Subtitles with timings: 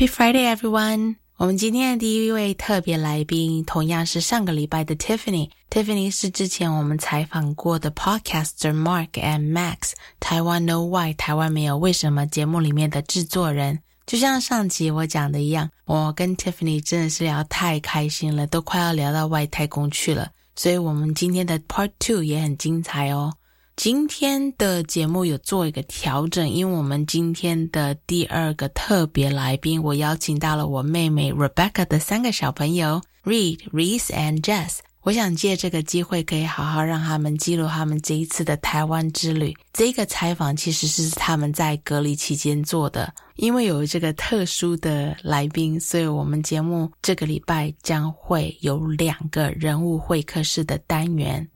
[0.00, 1.16] Happy Friday, everyone！
[1.36, 5.50] 我们今天的第一位特别来宾，同样是上个礼拜的 Tiffany。
[5.68, 13.78] Tiffany 是之前我们采访过的 Podcaster Mark and Max 台湾 No Why 台湾没有为什么节目里面的制作人。
[14.06, 20.30] 就像上集我讲的一样，我跟 Tiffany 真的是聊太开心了，都快要聊到外太空去了。
[20.56, 23.34] 所以我们今天的 Part Two 也很精彩哦。
[23.82, 34.80] 今天的节目有做一个调整，因为我们今天的第二个特别来宾，我邀请到了我妹妹 Rebecca 的三个小朋友 Reed、Reese and Jess。
[35.00, 39.56] 我想借这个机会，可以好好让他们记录他们这一次的台湾之旅。
[39.72, 51.48] 这个采访其实是他们在隔离期间做的，因为有这个特殊的来宾，所以我们节目这个礼拜将会有两个人物会客室的单元。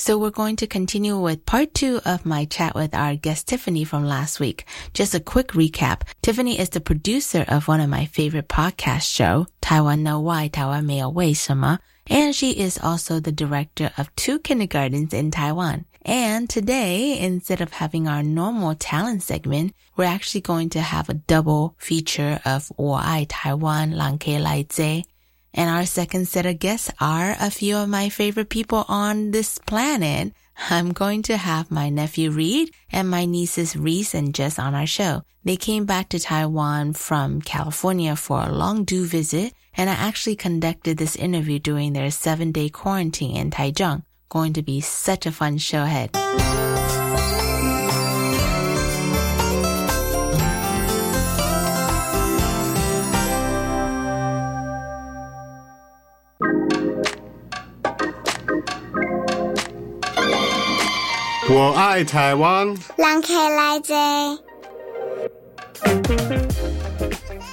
[0.00, 3.82] So we're going to continue with part two of my chat with our guest Tiffany
[3.84, 4.66] from last week.
[4.92, 6.02] Just a quick recap.
[6.20, 10.84] Tiffany is the producer of one of my favorite podcast show, Taiwan Know Why, Taiwan
[10.84, 11.78] 没有为什么,
[12.08, 15.86] and she is also the director of two kindergartens in Taiwan.
[16.04, 21.14] And today, instead of having our normal talent segment, we're actually going to have a
[21.14, 25.04] double feature of 我爱台湾，朗 K 来接
[25.53, 29.57] and our second set of guests are a few of my favorite people on this
[29.57, 30.33] planet.
[30.69, 34.85] I'm going to have my nephew Reed and my nieces Reis and Jess on our
[34.85, 35.23] show.
[35.43, 40.35] They came back to Taiwan from California for a long due visit, and I actually
[40.35, 44.03] conducted this interview during their seven day quarantine in Taichung.
[44.29, 46.11] Going to be such a fun show ahead.
[61.50, 62.76] 我爱台湾。
[62.96, 63.94] 让开来者。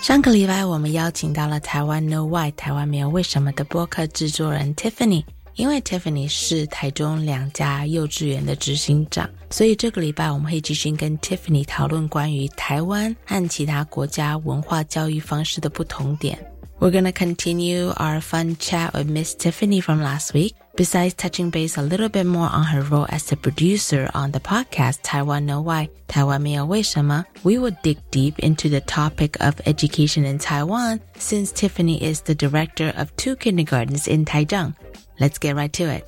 [0.02, 5.24] 上个礼拜，我们邀请到了台湾 No Why 台湾没有为什么的播客制作人 Tiffany。
[5.56, 16.40] 因为 Tiffany 是台中两家幼稚园的执行长，所以这个礼拜我们会继续跟 Tiffany 讨论关于台湾和其他国家文化教育方式的不同点。
[16.80, 20.54] We're gonna continue our fun chat with Miss Tiffany from last week.
[20.79, 24.39] Besides touching base a little bit more on her role as the producer on the
[24.39, 30.25] podcast Taiwan No Why, Taiwan 没有为什么, we will dig deep into the topic of education
[30.25, 34.73] in Taiwan since Tiffany is the director of two kindergartens in Taichung.
[35.19, 36.05] Let's get right to it.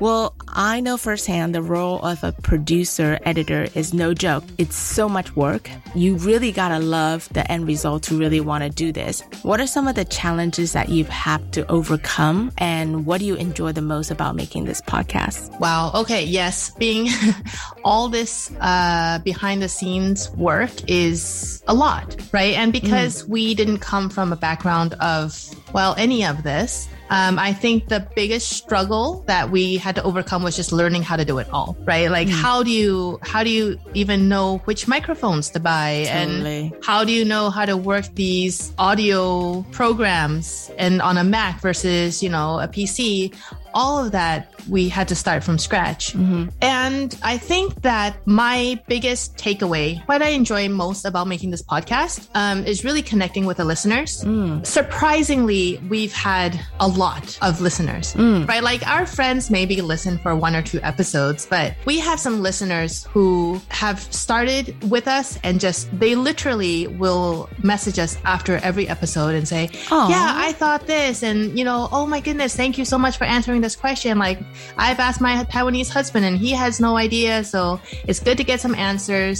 [0.00, 4.44] Well, I know firsthand the role of a producer editor is no joke.
[4.56, 5.68] It's so much work.
[5.94, 9.22] You really gotta love the end result to really want to do this.
[9.42, 13.34] What are some of the challenges that you've had to overcome and what do you
[13.34, 15.58] enjoy the most about making this podcast?
[15.58, 15.90] Wow.
[15.94, 16.24] Okay.
[16.24, 16.70] Yes.
[16.70, 17.08] Being
[17.84, 22.54] all this, uh, behind the scenes work is a lot, right?
[22.54, 23.28] And because mm.
[23.30, 25.36] we didn't come from a background of,
[25.72, 30.42] well, any of this, um, I think the biggest struggle that we had to overcome
[30.42, 32.10] was just learning how to do it all, right?
[32.10, 32.32] Like, mm.
[32.32, 36.04] how do you, how do you even know which microphones to buy?
[36.06, 36.72] Totally.
[36.72, 41.60] And how do you know how to work these audio programs and on a Mac
[41.60, 43.34] versus, you know, a PC?
[43.78, 46.12] All of that we had to start from scratch.
[46.12, 46.48] Mm-hmm.
[46.60, 52.28] And I think that my biggest takeaway, what I enjoy most about making this podcast,
[52.34, 54.24] um, is really connecting with the listeners.
[54.24, 54.66] Mm.
[54.66, 58.46] Surprisingly, we've had a lot of listeners, mm.
[58.48, 58.62] right?
[58.62, 63.04] Like our friends maybe listen for one or two episodes, but we have some listeners
[63.04, 69.36] who have started with us and just, they literally will message us after every episode
[69.36, 70.10] and say, Aww.
[70.10, 71.22] yeah, I thought this.
[71.22, 74.12] And, you know, oh my goodness, thank you so much for answering the this question.
[74.18, 74.38] Like
[74.86, 77.44] I've asked my Taiwanese husband and he has no idea.
[77.44, 77.60] So
[78.08, 79.36] it's good to get some answers.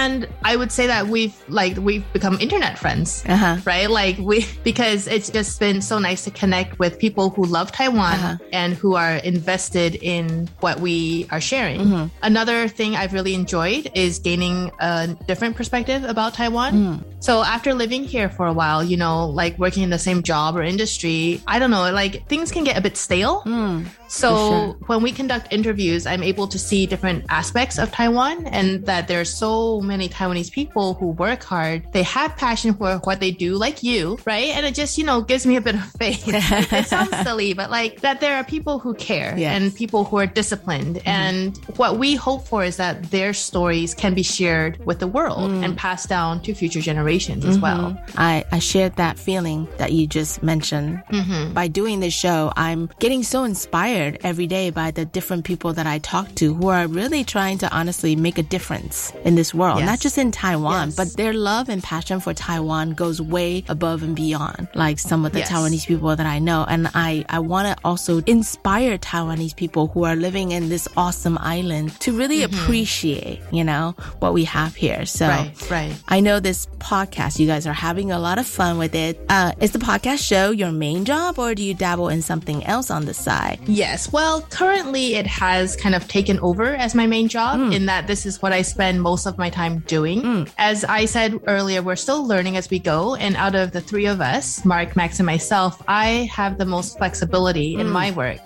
[0.00, 0.18] And
[0.50, 3.54] I would say that we've like, we've become internet friends, Uh-huh.
[3.72, 3.88] right?
[4.00, 4.36] Like we,
[4.70, 8.36] because it's just been so nice to connect with people who love Taiwan Uh-huh.
[8.60, 10.96] and who are invested in what we
[11.34, 11.80] are sharing.
[11.82, 12.04] Mm-hmm.
[12.30, 14.92] Another thing I've really enjoyed is gaining a
[15.30, 16.72] different perspective about Taiwan.
[16.72, 16.96] Mm.
[17.28, 20.56] So after living here for a while, you know, like working in the same job
[20.56, 23.31] or industry, I don't know, like things can get a bit stale.
[23.40, 24.01] Mm.
[24.12, 24.76] So sure.
[24.88, 29.22] when we conduct interviews, I'm able to see different aspects of Taiwan and that there
[29.22, 31.90] are so many Taiwanese people who work hard.
[31.92, 34.48] They have passion for what they do, like you, right?
[34.48, 36.24] And it just, you know, gives me a bit of faith.
[36.26, 39.56] it sounds silly, but like that there are people who care Yes.
[39.56, 40.96] and people who are disciplined.
[40.96, 41.08] Mm-hmm.
[41.08, 45.50] And what we hope for is that their stories can be shared with the world
[45.50, 45.64] mm.
[45.64, 47.62] and passed down to future generations as mm-hmm.
[47.62, 48.04] well.
[48.16, 51.02] I, I shared that feeling that you just mentioned.
[51.08, 51.54] Mm-hmm.
[51.54, 55.86] By doing this show, I'm getting so inspired every day by the different people that
[55.86, 59.78] I talk to who are really trying to honestly make a difference in this world,
[59.80, 59.86] Yes.
[59.90, 60.96] not just in Taiwan, Yes.
[60.96, 65.32] but their love and passion for Taiwan goes way above and beyond like some of
[65.32, 65.50] the Yes.
[65.50, 66.60] Taiwanese people that I know.
[66.68, 71.38] And I, I want to also inspire Taiwanese people who are living in this awesome
[71.40, 75.04] island to really appreciate, you know, what we have here.
[75.06, 75.94] So Right, right.
[76.08, 79.18] I know this podcast, you guys are having a lot of fun with it.
[79.28, 82.90] Uh, is the podcast show your main job or do you dabble in something else
[82.90, 83.58] on the side?
[83.66, 83.91] Yes.
[84.12, 87.72] Well, currently it has kind of taken over as my main job hmm.
[87.72, 90.20] in that this is what I spend most of my time doing.
[90.22, 90.44] Hmm.
[90.58, 93.14] As I said earlier, we're still learning as we go.
[93.16, 96.98] And out of the three of us, Mark, Max, and myself, I have the most
[96.98, 97.92] flexibility in hmm.
[97.92, 98.40] my work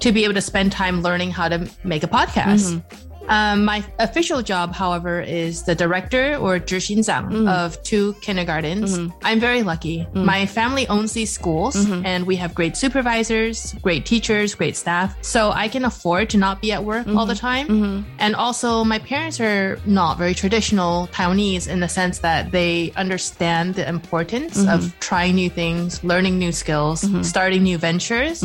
[0.00, 2.82] to be able to spend time learning how to make a podcast.
[3.30, 7.32] Um, my official job, however, is the director or Zhishinzang mm.
[7.32, 7.48] Mm-hmm.
[7.48, 8.98] of two kindergartens.
[8.98, 9.16] Mm-hmm.
[9.22, 10.06] I'm very lucky.
[10.12, 10.24] Mm.
[10.24, 12.04] My family owns these schools mm-hmm.
[12.04, 15.16] and we have great supervisors, great teachers, great staff.
[15.22, 17.16] So I can afford to not be at work mm-hmm.
[17.16, 17.70] all the mm-hmm.
[17.70, 18.06] time.
[18.18, 23.76] And also, my parents are not very traditional Taiwanese in the sense that they understand
[23.76, 28.44] the importance of trying new things, learning new skills, starting new ventures.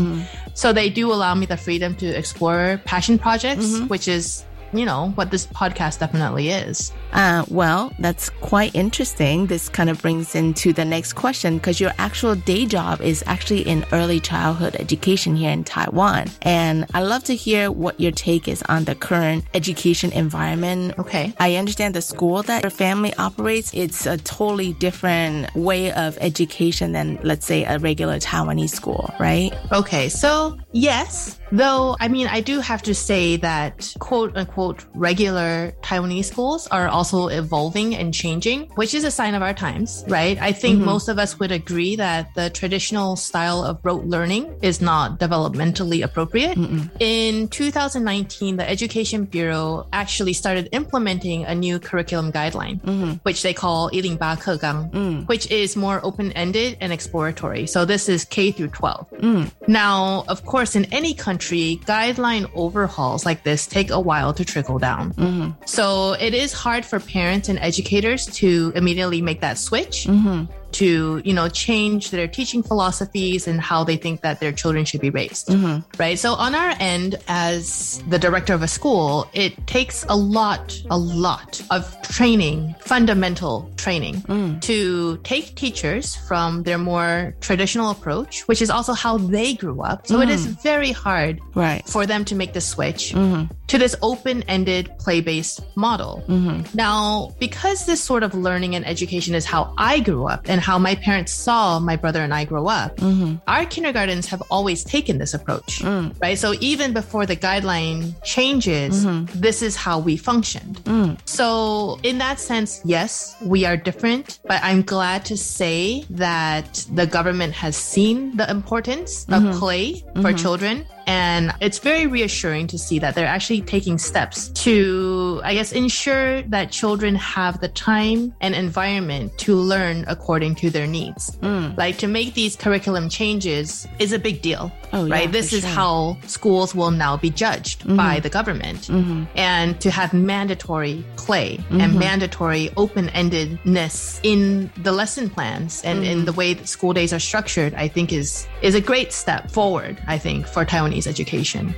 [0.54, 4.46] So they do allow me the freedom to explore passion projects, which is
[4.78, 6.92] you know what this podcast definitely is.
[7.16, 9.48] Uh, well, that's quite interesting.
[9.48, 13.62] This kind of brings into the next question because your actual day job is actually
[13.62, 16.28] in early childhood education here in Taiwan.
[16.42, 21.00] And I'd love to hear what your take is on the current education environment.
[21.00, 21.34] Okay.
[21.40, 26.92] I understand the school that your family operates, it's a totally different way of education
[26.92, 29.52] than, let's say, a regular Taiwanese school, right?
[29.72, 35.74] Okay, so yes, though I mean I do have to say that quote unquote regular
[35.82, 40.38] Taiwanese schools are also evolving and changing, which is a sign of our times, right?
[40.40, 40.86] I think mm-hmm.
[40.86, 46.04] most of us would agree that the traditional style of rote learning is not developmentally
[46.04, 46.58] appropriate.
[47.00, 53.12] In 2019, the Education Bureau actually started implementing a new curriculum guideline, mm-hmm.
[53.24, 55.28] which they call 108课纲, mm.
[55.28, 57.68] which is more open-ended and exploratory.
[57.68, 59.10] So this is K through 12.
[59.22, 59.52] Mm.
[59.68, 64.80] Now, of course, in any country, guideline overhauls like this take a while to trickle
[64.80, 65.14] down.
[65.14, 65.52] Mm-hmm.
[65.66, 70.06] So it is hard for parents and educators to immediately make that switch.
[70.06, 70.52] Mm-hmm.
[70.82, 75.00] To you know change their teaching philosophies and how they think that their children should
[75.00, 75.80] be raised, mm-hmm.
[75.98, 76.20] right?
[76.20, 80.98] So on our end, as the director of a school, it takes a lot, a
[80.98, 84.60] lot of training, fundamental training, mm.
[84.62, 90.08] to take teachers from their more traditional approach, which is also how they grew up.
[90.08, 90.62] So it is mm.
[90.62, 91.88] very hard Right.
[91.88, 93.48] for them to make the switch mm-hmm.
[93.68, 96.24] to this open-ended play-based model.
[96.28, 96.76] Mm-hmm.
[96.76, 100.80] Now, because this sort of learning and education is how I grew up and how
[100.80, 103.36] my parents saw my brother and I grow up, mm-hmm.
[103.48, 106.12] our kindergartens have always taken this approach, mm.
[106.20, 106.40] right?
[106.40, 109.40] So even before the guideline changes, mm-hmm.
[109.40, 110.84] this is how we functioned.
[110.86, 111.20] Mm.
[111.26, 117.06] So in that sense, yes, we are different, but I'm glad to say that the
[117.06, 119.60] government has seen the importance of mm-hmm.
[119.60, 120.88] play for children.
[121.08, 126.42] And it's very reassuring to see that they're actually taking steps to, I guess, ensure
[126.44, 131.32] that children have the time and environment to learn according to their needs.
[131.38, 131.78] Mm.
[131.78, 135.32] Like to make these curriculum changes is a big deal, Oh, yeah, right?
[135.32, 135.70] This is sure.
[135.70, 137.96] how schools will now be judged mm-hmm.
[137.96, 138.88] by the government.
[138.88, 139.24] Mm-hmm.
[139.36, 142.00] And to have mandatory play and mm-hmm.
[142.00, 147.20] mandatory open endedness in the lesson plans and in the way that school days are
[147.20, 151.74] structured, I think is is a great step forward, I think, for Taiwanese education.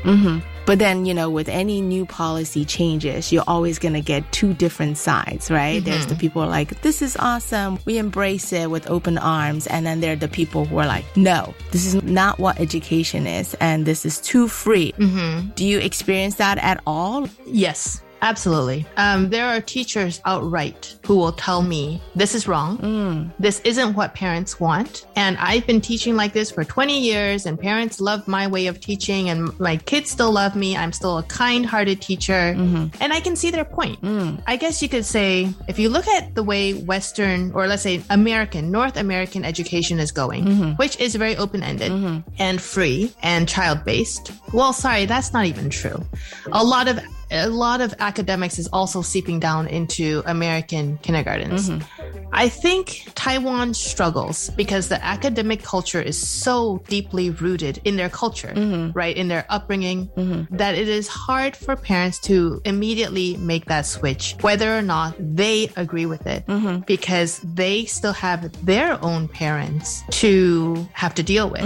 [0.67, 4.53] But then, you know, with any new policy changes, you're always going to get two
[4.53, 5.81] different sides, right?
[5.81, 6.19] There's the mm-hmm.
[6.19, 7.79] people who are like, this is awesome.
[7.85, 9.65] We embrace it with open arms.
[9.67, 13.25] And then there are the people who are like, no, this is not what education
[13.25, 13.55] is.
[13.61, 14.91] And this is too free.
[14.97, 15.51] Mm-hmm.
[15.55, 17.29] Do you experience that at all?
[17.45, 18.03] Yes.
[18.21, 18.85] Absolutely.
[18.97, 22.77] Um, there are teachers outright who will tell me this is wrong.
[22.79, 23.31] Mm.
[23.39, 25.05] This isn't what parents want.
[25.15, 28.79] And I've been teaching like this for 20 years, and parents love my way of
[28.79, 30.75] teaching, and my kids still love me.
[30.75, 32.53] I'm still a kind hearted teacher.
[32.55, 33.01] Mm-hmm.
[33.01, 34.01] And I can see their point.
[34.01, 34.41] Mm.
[34.47, 38.01] I guess you could say if you look at the way Western, or let's say
[38.09, 40.71] American, North American education is going, mm-hmm.
[40.73, 42.29] which is very open ended mm-hmm.
[42.39, 46.03] and free and child based, well, sorry, that's not even true.
[46.51, 46.99] A lot of
[47.31, 51.69] a lot of academics is also seeping down into American kindergartens.
[51.69, 52.27] Mm-hmm.
[52.31, 58.53] I think Taiwan struggles because the academic culture is so deeply rooted in their culture,
[58.53, 58.91] mm-hmm.
[58.97, 59.15] right?
[59.15, 60.55] In their upbringing, mm-hmm.
[60.55, 65.69] that it is hard for parents to immediately make that switch, whether or not they
[65.75, 66.45] agree with it,
[66.85, 71.61] because they still have their own parents to have to deal with.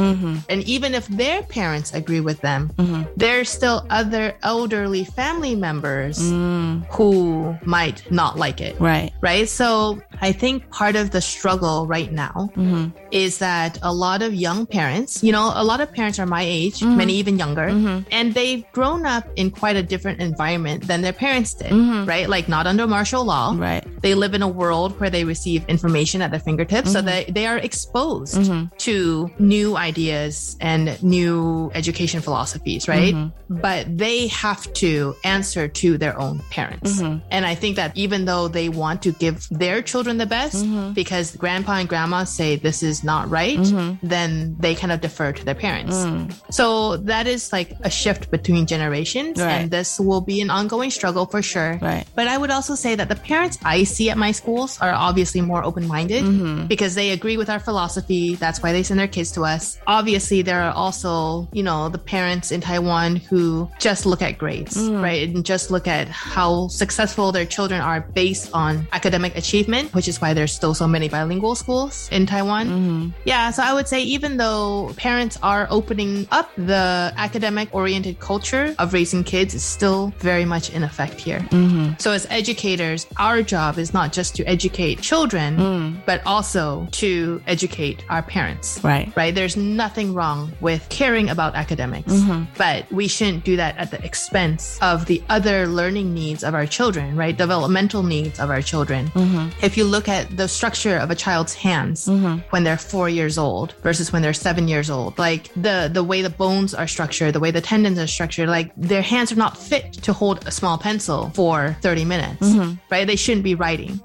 [0.50, 2.72] And even if their parents agree with them,
[3.18, 6.86] there's still other elderly family members mm.
[6.92, 9.12] who might not like it Right.
[9.22, 9.48] right?
[9.48, 12.90] So I think part of the struggle right now mm-hmm.
[13.12, 16.44] is that a lot of young parents, you know, a lot of parents are my
[16.44, 16.98] age, mm-hmm.
[16.98, 18.08] many even younger, mm-hmm.
[18.12, 21.72] and they've grown up in quite a different environment than their parents did,
[22.08, 22.30] right?
[22.30, 23.54] Like not under martial law.
[23.58, 23.86] Right.
[24.02, 27.46] They live in a world where they receive information at their fingertips, so they, they
[27.46, 33.14] are exposed to new ideas and new education philosophies, right?
[33.50, 37.02] But they have to answer to their own parents.
[37.02, 37.20] Mm-hmm.
[37.32, 40.94] And I think that even though they want to give their children the best mm-hmm.
[40.94, 44.06] because grandpa and grandma say this is not right, mm-hmm.
[44.06, 45.96] then they kind of defer to their parents.
[45.96, 46.34] Mm.
[46.54, 49.40] So that is like a shift between generations.
[49.40, 49.52] Right.
[49.52, 51.80] And this will be an ongoing struggle for sure.
[51.82, 52.06] Right.
[52.16, 55.42] But I would also say that the parents I see at my schools are obviously
[55.42, 58.36] more open minded because they agree with our philosophy.
[58.36, 59.78] That's why they send their kids to us.
[59.88, 64.78] Obviously, there are also, you know, the parents in Taiwan who just look at grades,
[64.78, 65.02] mm.
[65.02, 65.31] right?
[65.44, 70.34] Just look at how successful their children are based on academic achievement, which is why
[70.34, 72.68] there's still so many bilingual schools in Taiwan.
[72.68, 73.10] Mm-hmm.
[73.26, 73.52] Yeah.
[73.52, 78.94] So I would say, even though parents are opening up, the academic oriented culture of
[78.94, 81.40] raising kids is still very much in effect here.
[81.40, 81.94] Mm-hmm.
[82.00, 86.06] So, as educators, our job is not just to educate children, mm.
[86.06, 88.84] but also to educate our parents.
[88.84, 89.12] Right.
[89.16, 89.34] Right?
[89.34, 92.46] There's nothing wrong with caring about academics, mm-hmm.
[92.58, 96.66] but we shouldn't do that at the expense of the other learning needs of our
[96.66, 97.38] children, right?
[97.38, 99.08] Developmental needs of our children.
[99.10, 99.50] Mm-hmm.
[99.64, 102.40] If you look at the structure of a child's hands mm-hmm.
[102.50, 106.22] when they're four years old versus when they're seven years old, like the, the way
[106.22, 109.58] the bones are structured, the way the tendons are structured, like their hands are not
[109.58, 112.74] fit to hold a small pencil for 30 minutes, mm-hmm.
[112.90, 113.06] right?
[113.06, 114.00] They shouldn't be writing.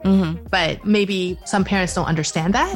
[0.51, 2.75] But maybe some parents don't understand that.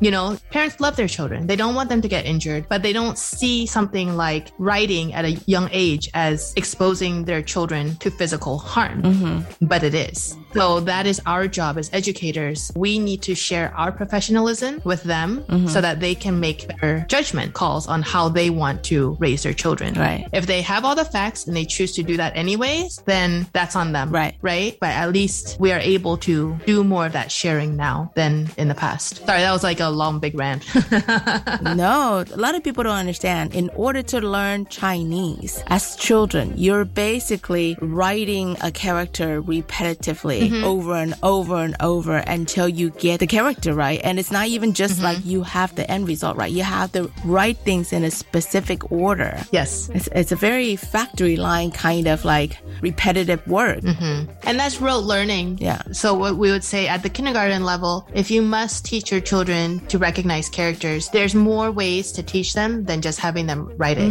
[0.00, 1.46] You know, parents love their children.
[1.46, 5.24] They don't want them to get injured, but they don't see something like writing at
[5.24, 9.02] a young age as exposing their children to physical harm.
[9.02, 9.66] Mm-hmm.
[9.66, 10.36] But it is.
[10.54, 12.70] So that is our job as educators.
[12.76, 15.66] We need to share our professionalism with them mm-hmm.
[15.66, 19.52] so that they can make better judgment calls on how they want to raise their
[19.52, 19.94] children.
[19.94, 20.28] Right.
[20.32, 23.74] If they have all the facts and they choose to do that anyways, then that's
[23.74, 24.10] on them.
[24.10, 24.36] Right.
[24.42, 24.78] Right.
[24.80, 28.68] But at least we are able to do more of that sharing now than in
[28.68, 29.26] the past.
[29.26, 30.64] Sorry, that was like a long, big rant.
[31.74, 33.54] No, a lot of people don't understand.
[33.54, 40.64] In order to learn Chinese as children, you're basically writing a character repetitively Mm-hmm.
[40.64, 40.64] Mm-hmm.
[40.64, 44.00] over and over and over until you get the character right.
[44.02, 45.04] And it's not even just mm-hmm.
[45.04, 46.50] like you have the end result right.
[46.50, 49.38] You have the right things in a specific order.
[49.52, 49.90] yes.
[49.90, 53.80] It's, it's a very factory line kind of like repetitive work.
[53.84, 55.58] And that's rote learning.
[55.60, 55.82] Yeah.
[55.92, 59.80] So what we would say at the kindergarten level, if you must teach your children
[59.88, 64.04] to recognize characters, there's more ways to teach them than just having them write it.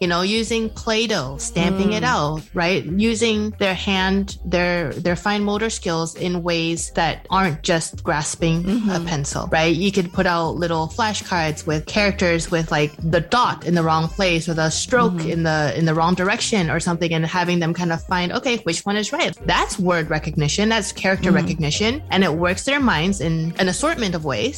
[0.00, 2.06] You know, using Play-Doh, stamping it mm.
[2.06, 2.84] out, right?
[2.84, 8.68] Using their hand, their their fine motor skills in ways that aren't just grasping a
[8.68, 9.06] mm-hmm.
[9.06, 9.74] pencil, right?
[9.74, 14.08] You could put out little flashcards with characters with like the dot in the wrong
[14.08, 15.30] place or the stroke mm-hmm.
[15.30, 18.56] in the in the wrong direction or something and having them kind of find okay
[18.68, 19.36] which one is right?
[19.46, 20.68] That's word recognition.
[20.68, 21.42] That's character mm-hmm.
[21.42, 22.02] recognition.
[22.10, 24.56] And it works their minds in an assortment of ways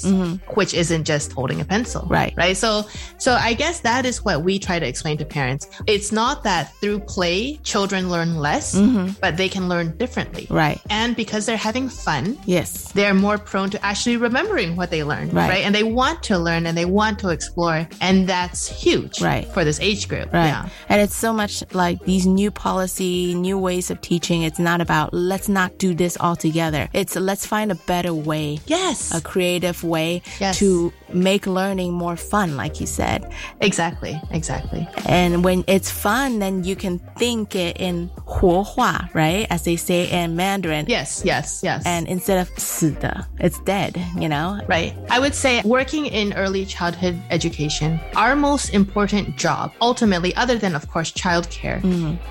[0.58, 2.34] which isn't just holding a pencil Right.
[2.36, 2.56] right?
[2.56, 2.70] So
[3.18, 5.68] so i guess that is what we try to explain to parents.
[5.86, 8.66] It's not that through play children learn less
[9.24, 10.46] but they can learn differently.
[10.50, 10.80] Right.
[10.90, 12.90] and And because they're having fun, Yes.
[12.92, 15.48] they're more prone to actually remembering what they learned, Right.
[15.48, 15.64] right?
[15.64, 17.86] And they want to learn and they want to explore.
[18.00, 19.46] And that's huge Right.
[19.54, 20.32] for this age group.
[20.32, 20.46] Right.
[20.48, 20.68] Yeah.
[20.88, 24.42] And it's so much like these new policy, new ways of teaching.
[24.42, 26.88] It's not about let's not do this all together.
[26.92, 29.14] It's let's find a better way, Yes.
[29.14, 30.58] a creative way Yes.
[30.58, 33.31] to make learning more fun, like you said.
[33.61, 34.19] Exactly.
[34.31, 34.87] Exactly.
[35.07, 39.45] And when it's fun, then you can think it in 活化, right?
[39.49, 40.85] As they say in Mandarin.
[40.87, 41.21] Yes.
[41.23, 41.61] Yes.
[41.63, 41.83] Yes.
[41.85, 44.59] And instead of 死的, it's dead, you know?
[44.67, 44.93] Right.
[45.09, 50.75] I would say working in early childhood education, our most important job, ultimately, other than,
[50.75, 51.81] of course, childcare,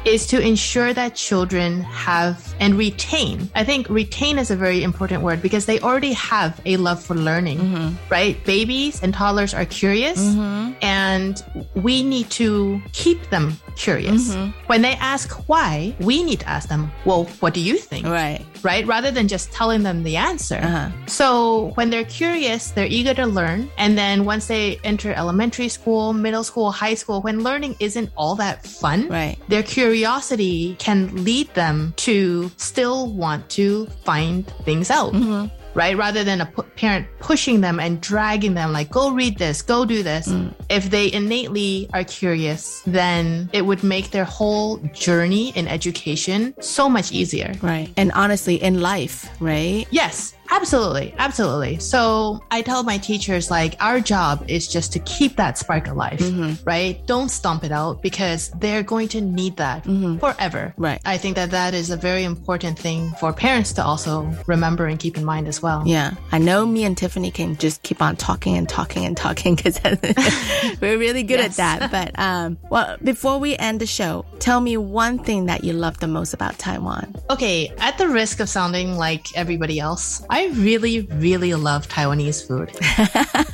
[0.05, 3.49] is to ensure that children have and retain.
[3.55, 7.15] I think retain is a very important word because they already have a love for
[7.15, 8.37] learning, right?
[8.68, 10.74] Babies and toddlers are curious mm-hmm.
[10.82, 11.42] and
[11.76, 14.36] we need to keep them curious.
[14.36, 14.60] Mm-hmm.
[14.68, 18.06] When they ask why, we need to ask them, well, what do you think?
[18.06, 18.44] Right.
[18.64, 18.86] right?
[18.86, 20.60] Rather than just telling them the answer.
[20.62, 20.90] Uh-huh.
[21.06, 23.70] So when they're curious, they're eager to learn.
[23.78, 28.36] And then once they enter elementary school, middle school, high school, when learning isn't all
[28.36, 29.38] that fun, Right.
[29.48, 35.14] their curiosity can lead them to still want to find things out.
[35.14, 35.56] Mm-hmm.
[35.78, 35.96] Right?
[35.96, 40.02] Rather than a parent pushing them and dragging them, like, go read this, go do
[40.02, 40.28] this.
[40.28, 40.52] Mm.
[40.72, 46.90] If they innately are curious, then it would make their whole journey in education so
[46.90, 47.54] much easier.
[47.62, 47.94] Right.
[47.96, 49.86] And honestly, in life, right?
[49.92, 51.14] Yes, absolutely.
[51.18, 51.80] Absolutely.
[51.80, 56.22] So I tell my teachers, like, our job is just to keep that spark alive,
[56.66, 57.06] right?
[57.06, 59.84] Don't stomp it out because they're going to need that
[60.20, 60.74] forever.
[60.78, 61.02] Right.
[61.06, 65.00] I think that that is a very important thing for parents to also remember and
[65.00, 65.84] keep in mind as well.
[65.86, 69.56] Yeah, I know me and Tiffany can just keep on talking and talking and talking
[69.58, 69.80] because
[70.82, 71.60] we're really good Yes.
[71.60, 71.92] at that.
[71.92, 76.00] But um, well, before we end the show, tell me one thing that you love
[76.00, 77.16] the most about Taiwan.
[77.30, 82.46] Okay, at the risk of sounding like everybody else, I I really, really love Taiwanese
[82.46, 82.70] food.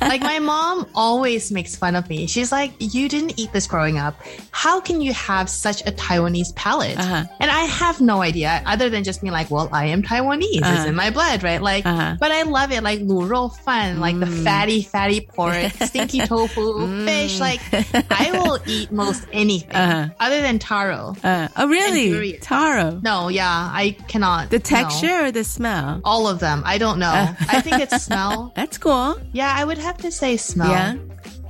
[0.02, 2.26] like, my mom always makes fun of me.
[2.26, 4.20] She's like, You didn't eat this growing up.
[4.50, 6.98] How can you have such a Taiwanese palate?
[6.98, 7.24] Uh-huh.
[7.40, 10.60] And I have no idea, other than just being like, Well, I am Taiwanese.
[10.60, 10.74] Uh-huh.
[10.76, 11.62] It's in my blood, right?
[11.62, 12.16] Like, uh-huh.
[12.20, 12.82] but I love it.
[12.82, 14.44] Like, lu rou fan, like the mm.
[14.44, 17.06] fatty, fatty pork, stinky tofu, mm.
[17.06, 17.40] fish.
[17.40, 17.62] Like,
[18.10, 20.10] I will eat most anything uh-huh.
[20.20, 21.16] other than taro.
[21.24, 22.36] Uh, oh, really?
[22.40, 23.00] Taro?
[23.02, 24.50] No, yeah, I cannot.
[24.50, 25.24] The texture no.
[25.24, 26.02] or the smell?
[26.04, 27.12] All of them don't know.
[27.48, 28.52] I think it's smell.
[28.56, 29.16] That's cool.
[29.32, 30.70] Yeah, I would have to say smell.
[30.70, 30.96] Yeah.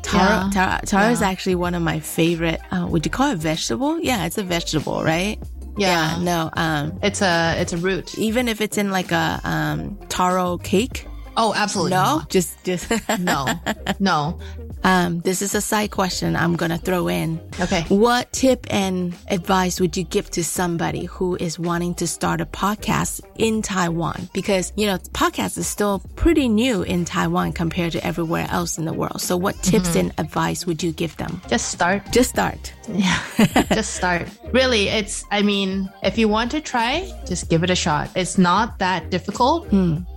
[0.02, 0.50] Taro, Yeah.
[0.52, 2.60] taro, taro is actually one of my favorite.
[2.70, 3.98] Uh, would you call it vegetable?
[4.00, 5.38] Yeah, it's a vegetable, right?
[5.76, 6.18] Yeah.
[6.20, 6.50] No.
[6.56, 8.16] Um, It's a it's a root.
[8.18, 11.06] even if it's in like a um taro cake.
[11.36, 11.90] Oh, absolutely.
[11.92, 12.30] No, not.
[12.30, 13.46] just just No.
[13.98, 14.38] No.
[14.84, 17.40] Um, this is a side question I'm gonna throw in.
[17.58, 17.82] Okay.
[17.88, 22.46] What tip and advice would you give to somebody who is wanting to start a
[22.46, 24.28] podcast in Taiwan?
[24.34, 28.84] Because, you know, podcast is still pretty new in Taiwan compared to everywhere else in
[28.84, 29.20] the world.
[29.20, 31.40] So what tips and advice would you give them?
[31.48, 32.02] Just start.
[32.12, 32.72] Just start.
[32.88, 33.18] Yeah.
[33.72, 34.28] just start.
[34.52, 38.10] Really, it's I mean, if you want to try, just give it a shot.
[38.14, 39.66] It's not that difficult.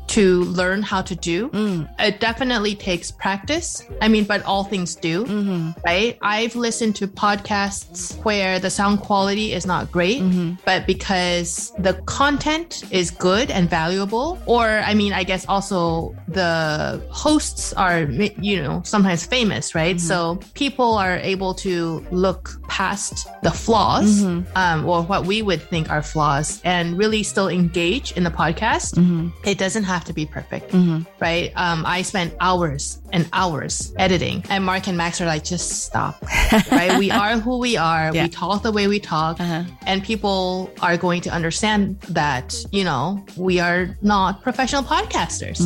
[0.07, 1.87] To learn how to do, mm.
[1.99, 3.85] it definitely takes practice.
[4.01, 5.71] I mean, but all things do, mm-hmm.
[5.85, 6.17] right?
[6.21, 10.53] I've listened to podcasts where the sound quality is not great, mm-hmm.
[10.65, 17.05] but because the content is good and valuable, or I mean, I guess also the
[17.11, 19.97] hosts are, you know, sometimes famous, right?
[19.97, 20.07] Mm-hmm.
[20.07, 24.23] So people are able to look past the flaws,
[24.55, 28.97] um, or what we would think are flaws, and really still engage in the podcast.
[29.45, 30.73] It doesn't have to be perfect,
[31.19, 31.51] right?
[31.55, 36.21] Um, I spent hours and hours editing, and Mark and Max are like, just stop,
[36.71, 36.97] right?
[36.97, 38.11] We are who we are.
[38.13, 38.23] Yeah.
[38.23, 39.63] We talk the way we talk, Uh-huh.
[39.85, 45.59] and people are going to understand that, you know, we are not professional podcasters,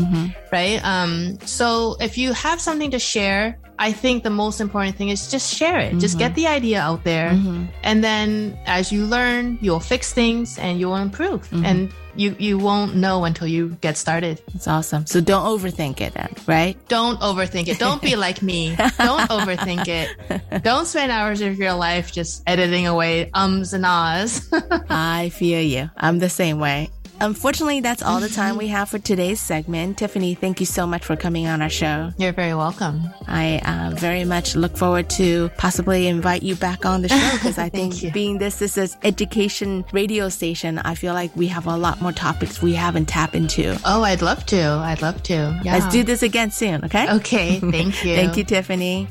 [0.52, 0.84] right?
[0.84, 5.32] Um, so if you have something to share, I think the most important thing is
[5.32, 5.98] just share it.
[5.98, 6.36] Just get mm-hmm.
[6.36, 7.32] the idea out there.
[7.32, 7.65] Mm-hmm.
[7.82, 11.50] And then as you learn, you'll fix things and you'll improve.
[11.50, 11.65] Mm-hmm.
[11.65, 14.39] And you, you won't know until you get started.
[14.54, 15.08] It's awesome.
[15.08, 16.78] So don't overthink it then, right?
[16.89, 17.80] Don't overthink it.
[17.80, 18.76] Don't be like me.
[19.00, 20.63] Don't overthink it.
[20.63, 24.48] Don't spend hours of your life just editing away ums and ahs.
[24.89, 25.89] I feel you.
[25.98, 26.91] I'm the same way.
[27.21, 29.99] Unfortunately, that's all the time we have for today's segment.
[29.99, 32.12] Tiffany, thank you so much for coming on our show.
[32.17, 33.01] You're very welcome.
[33.27, 37.60] I uh, very much look forward to possibly invite you back on the show because
[37.60, 38.12] I think you.
[38.12, 42.12] being this is an education radio station, I feel like we have a lot more
[42.12, 43.79] topics we haven't tapped into.
[43.86, 44.60] Oh, I'd love to.
[44.60, 45.62] I'd love to.
[45.63, 45.73] Yeah.
[45.73, 47.07] Let's do this again soon, okay?
[47.17, 47.60] Okay.
[47.60, 48.15] Thank you.
[48.15, 49.07] Thank you, Tiffany.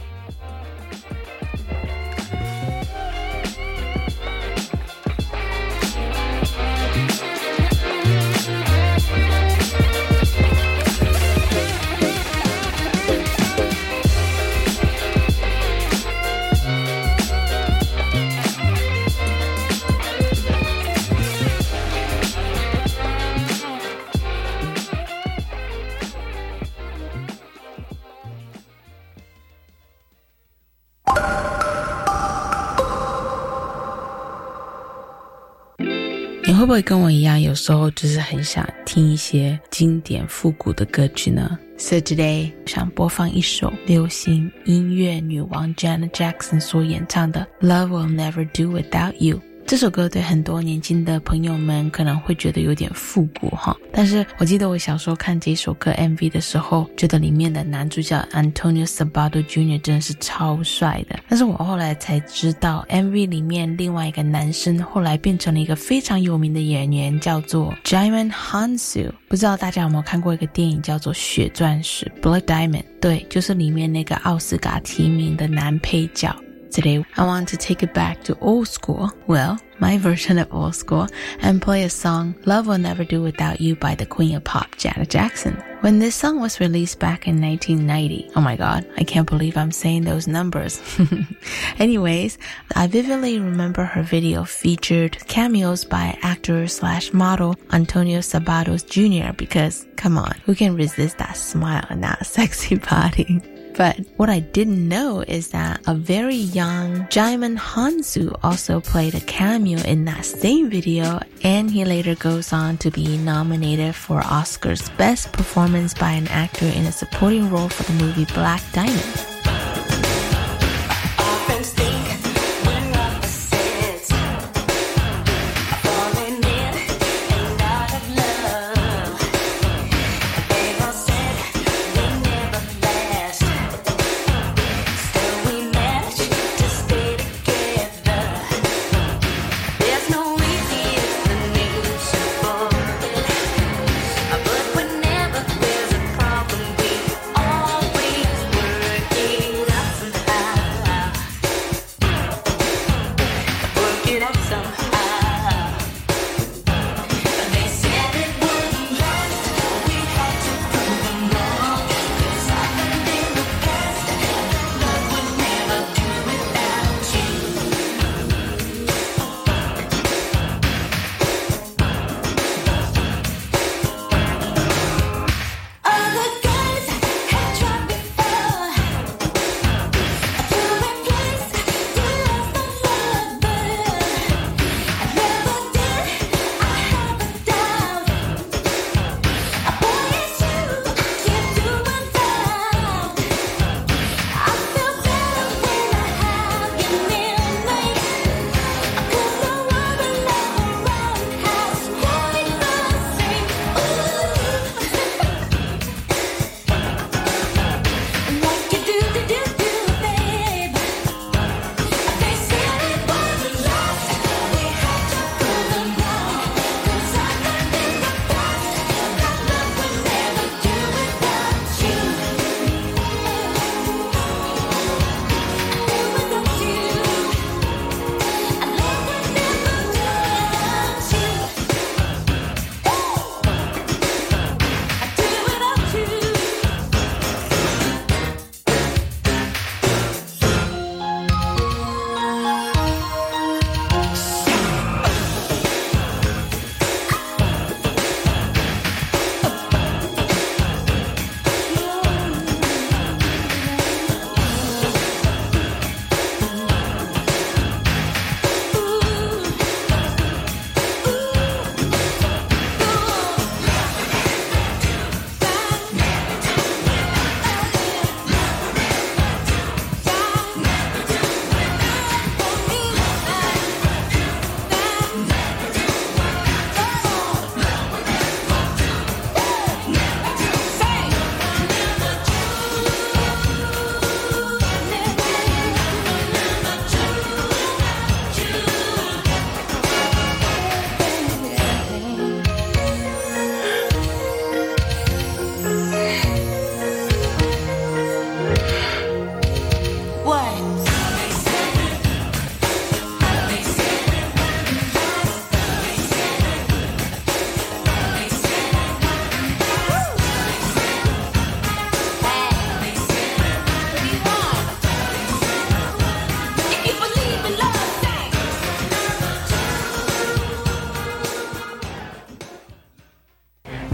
[36.61, 49.37] 会不会跟我一样，有时候就是很想听一些经典复古的歌曲呢？So today 想播放一首流行音乐女王 Janet Jackson 所演唱的《Love Will Never Do Without You》。
[49.71, 59.81] 这首歌对很多年轻的朋友们可能会觉得有点复古哈，但是我记得我小时候看这首歌 MV 的时候，觉得里面的男主角 Antonio Sabato Jr.
[59.81, 61.21] 真的是超帅的。
[61.29, 69.13] 但是我后来才知道，MV 里面另外一个男生后来变成了一个非常有名的演员，叫做 Jimon Hansu。
[69.29, 72.83] 不知道大家有没有看过一个电影叫做《血钻石》（Blood Diamond）？
[73.01, 76.35] 对，就是里面那个奥斯卡提名的男配角。
[76.71, 81.09] Today, I want to take it back to old school, well, my version of old school,
[81.41, 84.77] and play a song, Love Will Never Do Without You by the Queen of Pop,
[84.77, 85.57] Janet Jackson.
[85.81, 89.73] When this song was released back in 1990, oh my god, I can't believe I'm
[89.73, 90.81] saying those numbers.
[91.81, 92.39] Anyways,
[92.77, 99.33] I vividly remember her video featured cameos by actor slash model Antonio Sabatos Jr.
[99.33, 103.43] because, come on, who can resist that smile and that sexy body?
[103.81, 109.21] But what I didn't know is that a very young Djimon Hounsou also played a
[109.21, 114.91] cameo in that same video, and he later goes on to be nominated for Oscar's
[114.99, 119.30] Best Performance by an Actor in a Supporting Role for the movie Black Diamond.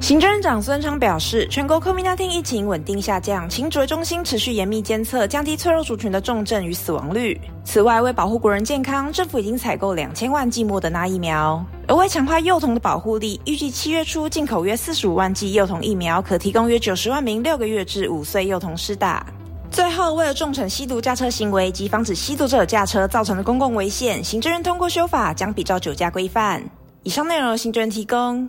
[0.00, 7.38] 行政院长孙昌表示，全国 COVID-19 疫情稳定下降，请指中心持续严密监测，降低脆弱族群的重症与死亡率。
[7.64, 11.62] 此外，为保护国人健康，政府已经采购两千万剂莫德纳疫苗。
[11.88, 19.26] 而为强化幼童的保护力，预计七月初进口约四十五万剂幼童疫苗，可提供约九十万名六个月至五岁幼童施打。
[19.70, 26.62] 最后，为了重惩吸毒驾车行为及防止吸毒者驾车造成的公共危险，行政院通过修法，将比照酒驾规范。
[27.02, 28.48] 以上内容由行政院提供。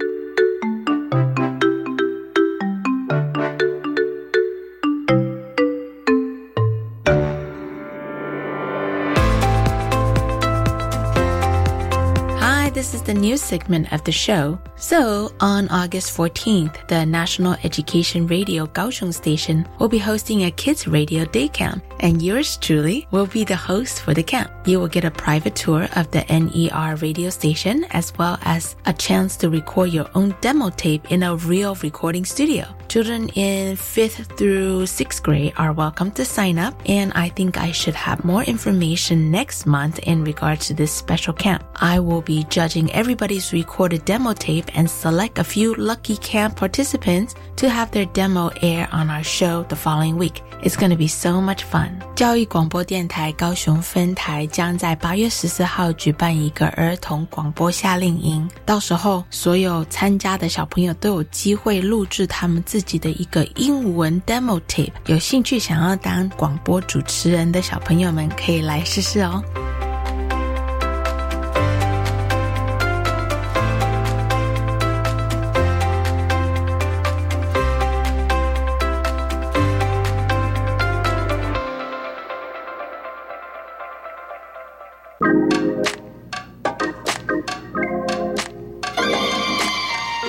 [12.81, 14.57] This is the news segment of the show.
[14.75, 20.87] So, on August 14th, the National Education Radio Kaohsiung station will be hosting a kids
[20.87, 24.49] radio day camp, and yours truly will be the host for the camp.
[24.65, 28.93] You will get a private tour of the NER radio station as well as a
[28.93, 32.65] chance to record your own demo tape in a real recording studio.
[32.87, 37.71] Children in 5th through 6th grade are welcome to sign up, and I think I
[37.71, 41.63] should have more information next month in regards to this special camp.
[41.75, 47.34] I will be judging everybody's recorded demo tape and select a few lucky camp participants
[47.56, 50.42] to have their demo air on our show the following week.
[50.62, 51.98] It's going to be so much fun.
[52.14, 64.92] 教育广播电台高雄分台将在八月十四号举办一个儿童广播夏令营，到时候所有参加的小朋友都有机会录制他们自己的一个英文 demo tape。
[65.06, 69.42] 有兴趣想要当广播主持人的小朋友们可以来试试哦。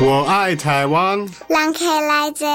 [0.01, 1.19] 我爱台湾。
[1.47, 2.47] 人客来坐。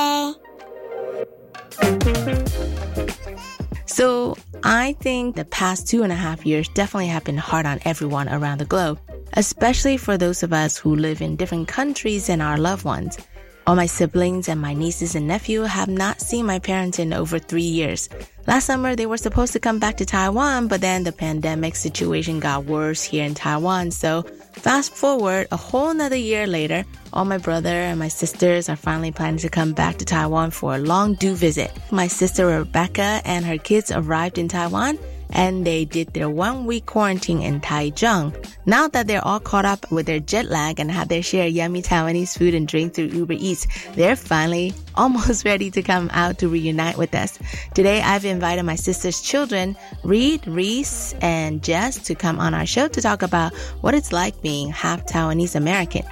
[3.86, 7.80] So I think the past two and a half years definitely have been hard on
[7.84, 8.98] everyone around the globe,
[9.34, 13.18] especially for those of us who live in different countries and our loved ones.
[13.67, 17.37] All my siblings and my nieces and nephew have not seen my parents in over
[17.37, 18.07] three years.
[18.47, 22.39] Last summer, they were supposed to come back to Taiwan, but then the pandemic situation
[22.39, 23.91] got worse here in Taiwan.
[23.91, 24.21] So
[24.53, 29.11] fast forward a whole another year later, all my brother and my sisters are finally
[29.11, 31.69] planning to come back to Taiwan for a long due visit.
[31.91, 34.97] My sister Rebecca and her kids arrived in Taiwan
[35.31, 38.33] and they did their one week quarantine in Taichung.
[38.65, 41.53] Now that they're all caught up with their jet lag and have their share of
[41.53, 46.39] yummy Taiwanese food and drink through Uber Eats, they're finally almost ready to come out
[46.39, 47.39] to reunite with us.
[47.73, 52.87] Today, I've invited my sister's children, Reed, Reis, and Jess, to come on our show
[52.87, 56.03] to talk about what it's like being half Taiwanese American.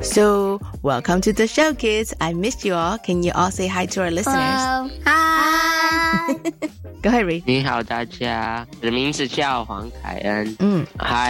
[0.00, 2.14] So, welcome to the show, kids.
[2.20, 2.98] I missed you all.
[2.98, 4.36] Can you all say hi to our listeners?
[4.36, 4.90] Hello.
[5.04, 6.34] Hi.
[7.02, 7.44] Go ahead, Reed.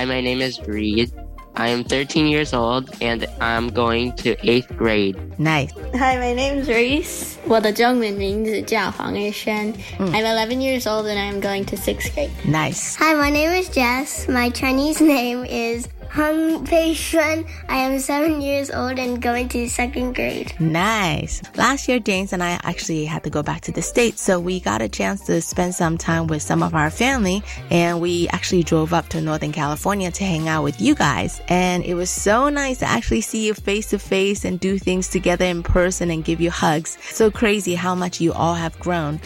[0.05, 1.13] my name is Reed.
[1.57, 5.17] I am 13 years old and I'm going to 8th grade.
[5.41, 5.73] Nice.
[5.95, 7.37] Hi, my name is Reis.
[7.49, 9.73] 我的中文名字叫黄月轩.
[9.73, 10.13] Shen.
[10.13, 12.31] I'm 11 years old and I'm going to 6th grade.
[12.45, 12.95] Nice.
[12.97, 14.29] Hi, my name is Jess.
[14.29, 17.47] My Chinese name is Hung Pei Xuan.
[17.69, 20.53] I am seven years old and going to second grade.
[20.59, 21.43] Nice.
[21.55, 24.59] Last year, James and I actually had to go back to the States, so we
[24.59, 28.63] got a chance to spend some time with some of our family, and we actually
[28.63, 31.41] drove up to Northern California to hang out with you guys.
[31.49, 35.09] And it was so nice to actually see you face to face and do things
[35.09, 36.97] together in person and give you hugs.
[37.11, 39.21] So crazy how much you all have grown.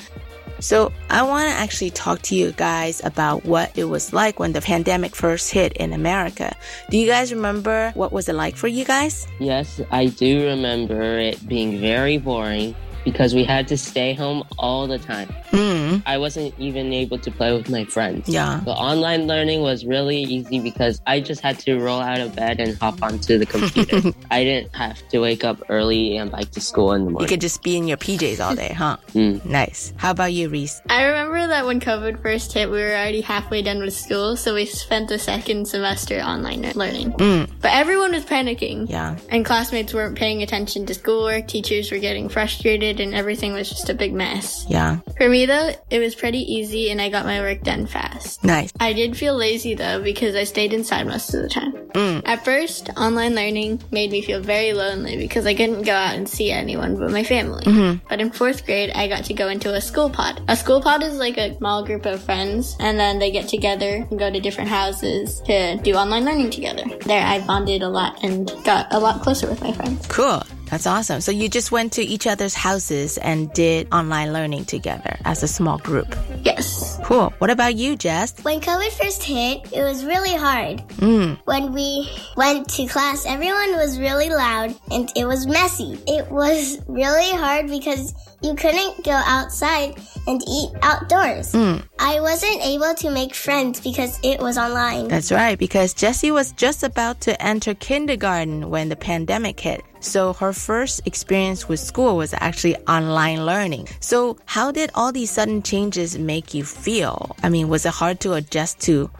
[0.63, 4.53] So I want to actually talk to you guys about what it was like when
[4.53, 6.55] the pandemic first hit in America.
[6.89, 9.27] Do you guys remember what was it like for you guys?
[9.41, 14.87] Yes, I do remember it being very boring because we had to stay home all
[14.87, 15.29] the time.
[15.51, 16.03] Mm.
[16.07, 18.29] I wasn't even able to play with my friends.
[18.29, 18.61] Yeah.
[18.65, 22.61] The online learning was really easy because I just had to roll out of bed
[22.61, 24.13] and hop onto the computer.
[24.31, 27.29] I didn't have to wake up early and bike to school in the morning.
[27.29, 28.97] You could just be in your PJs all day, huh?
[29.13, 29.45] Mm.
[29.45, 29.93] Nice.
[29.99, 30.81] How about you, Reis?
[30.89, 34.55] I remember that when COVID first hit, we were already halfway done with school, so
[34.55, 37.13] we spent the second semester online learning.
[37.13, 37.51] Mm.
[37.61, 38.89] But everyone was panicking.
[38.89, 39.19] Yeah.
[39.29, 43.89] And classmates weren't paying attention to schoolwork, teachers were getting frustrated, and everything was just
[43.89, 44.67] a big mess.
[44.69, 44.99] Yeah.
[45.17, 48.45] For me, though, it was pretty easy and I got my work done fast.
[48.45, 48.73] Nice.
[48.81, 51.73] I did feel lazy, though, because I stayed inside most of the time.
[51.93, 52.23] Mm.
[52.25, 56.29] At first, online learning made me feel very lonely because I couldn't go out and
[56.29, 57.65] see anyone but my family.
[57.65, 58.07] Mm-hmm.
[58.09, 60.43] But in fourth grade, I got to go into a school pod.
[60.49, 64.07] A school pod is like a small group of friends, and then they get together
[64.11, 66.85] and go to different houses to do online learning together.
[67.05, 70.07] There, I bonded a lot and got a lot closer with my friends.
[70.07, 70.43] Cool.
[70.73, 71.21] That's awesome.
[71.21, 75.47] So you just went to each other's houses and did online learning together as a
[75.47, 76.17] small group.
[76.45, 76.99] Yes.
[77.05, 77.29] Cool.
[77.41, 78.43] What about you, Jess?
[78.43, 80.79] When COVID first hit, it was really hard.
[80.97, 81.39] Mm.
[81.45, 85.99] When we went to class, everyone was really loud and it was messy.
[86.07, 91.53] It was really hard because you couldn't go outside and eat outdoors.
[91.53, 91.87] Mm.
[91.99, 95.09] I wasn't able to make friends because it was online.
[95.09, 99.83] That's right, because Jessie was just about to enter kindergarten when the pandemic hit.
[100.03, 103.89] So her first experience with school was actually online learning.
[104.01, 107.37] So how did all these sudden changes make you feel?
[107.43, 109.11] I mean, was it hard to adjust to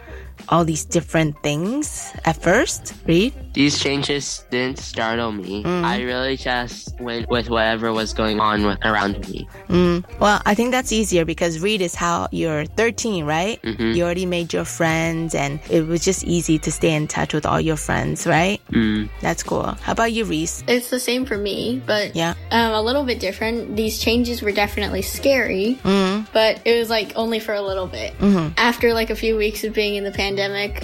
[0.49, 2.95] all these different things at first?
[3.07, 3.33] Reed?
[3.55, 5.63] These changes didn't startle me.
[5.63, 5.85] Mm.
[5.85, 9.47] I really just went with whatever was going on with, around me.
[9.69, 13.61] Mm, well, I think that's easier because Reed is how you're 13, right?
[13.63, 13.95] Mhm.
[13.95, 17.45] You already made your friends and it was just easy to stay in touch with
[17.45, 18.59] all your friends, right?
[18.73, 19.11] Mm.
[19.21, 19.77] That's cool.
[19.83, 20.65] How about you, Reis?
[20.67, 22.35] It's the same for me, but Yeah.
[22.51, 23.77] um, a little bit different.
[23.77, 26.27] These changes were definitely scary, Mm.
[26.33, 28.19] but it was like only for a little bit.
[28.19, 28.55] Mhm.
[28.57, 30.32] After like a few weeks of being in the pandemic,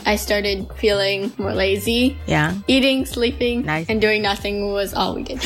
[0.06, 2.18] I started feeling more lazy.
[2.28, 2.56] Yeah.
[2.68, 3.88] Eating, sleeping, Nice.
[3.90, 5.40] and doing nothing was all we did.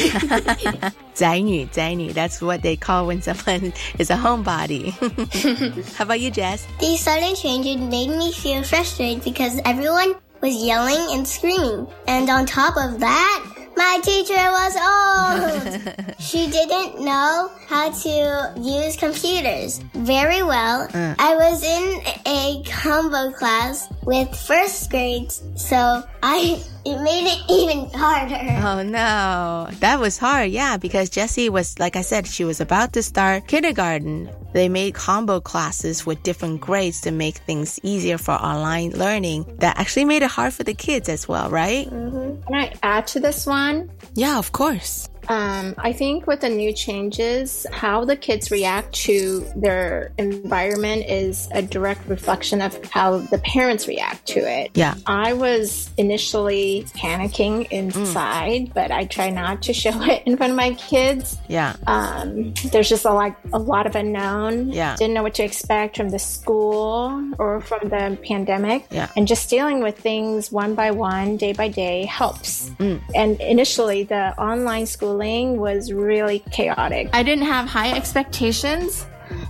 [1.14, 2.14] 宅女,宅女.
[2.14, 4.92] That's what they call when someone is a homebody.
[5.96, 6.66] How about you, Jess?
[6.80, 11.88] These sudden changes made me feel frustrated because everyone was yelling and screaming.
[12.08, 13.44] And on top of that,
[13.77, 16.15] my teacher was old.
[16.19, 20.89] she didn't know how to use computers very well.
[20.93, 21.15] Uh.
[21.19, 27.91] I was in a combo class with first grades, so I it made it even
[27.99, 28.37] harder.
[28.67, 30.51] Oh no, that was hard.
[30.51, 34.31] Yeah, because Jessie was, like I said, she was about to start kindergarten.
[34.53, 39.57] They made combo classes with different grades to make things easier for online learning.
[39.59, 41.89] That actually made it hard for the kids as well, right?
[41.89, 42.43] Mm-hmm.
[42.43, 43.91] Can I add to this one?
[44.15, 45.09] Yeah, of course.
[45.29, 51.49] Um, I think with the new changes, how the kids react to their environment is
[51.53, 54.71] a direct reflection of how the parents react to it.
[54.75, 54.95] Yeah.
[55.07, 60.57] I was initially panicking inside, but I try not to show it in front of
[60.57, 61.39] my kids.
[61.49, 61.77] Yeah.
[61.87, 64.71] Um, there's just a lot, a lot of unknown.
[64.71, 64.97] Yeah.
[64.97, 68.87] Didn't know what to expect from the school or from the pandemic.
[68.91, 69.11] Yeah.
[69.17, 72.71] And just dealing with things one by one, day by day helps.
[72.79, 73.01] Mm.
[73.15, 74.87] And initially, the online
[75.23, 77.11] schooling was really chaotic.
[77.13, 79.07] I didn't have high expectations,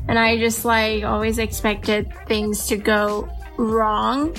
[0.09, 4.35] and I just like always expected things to go wrong.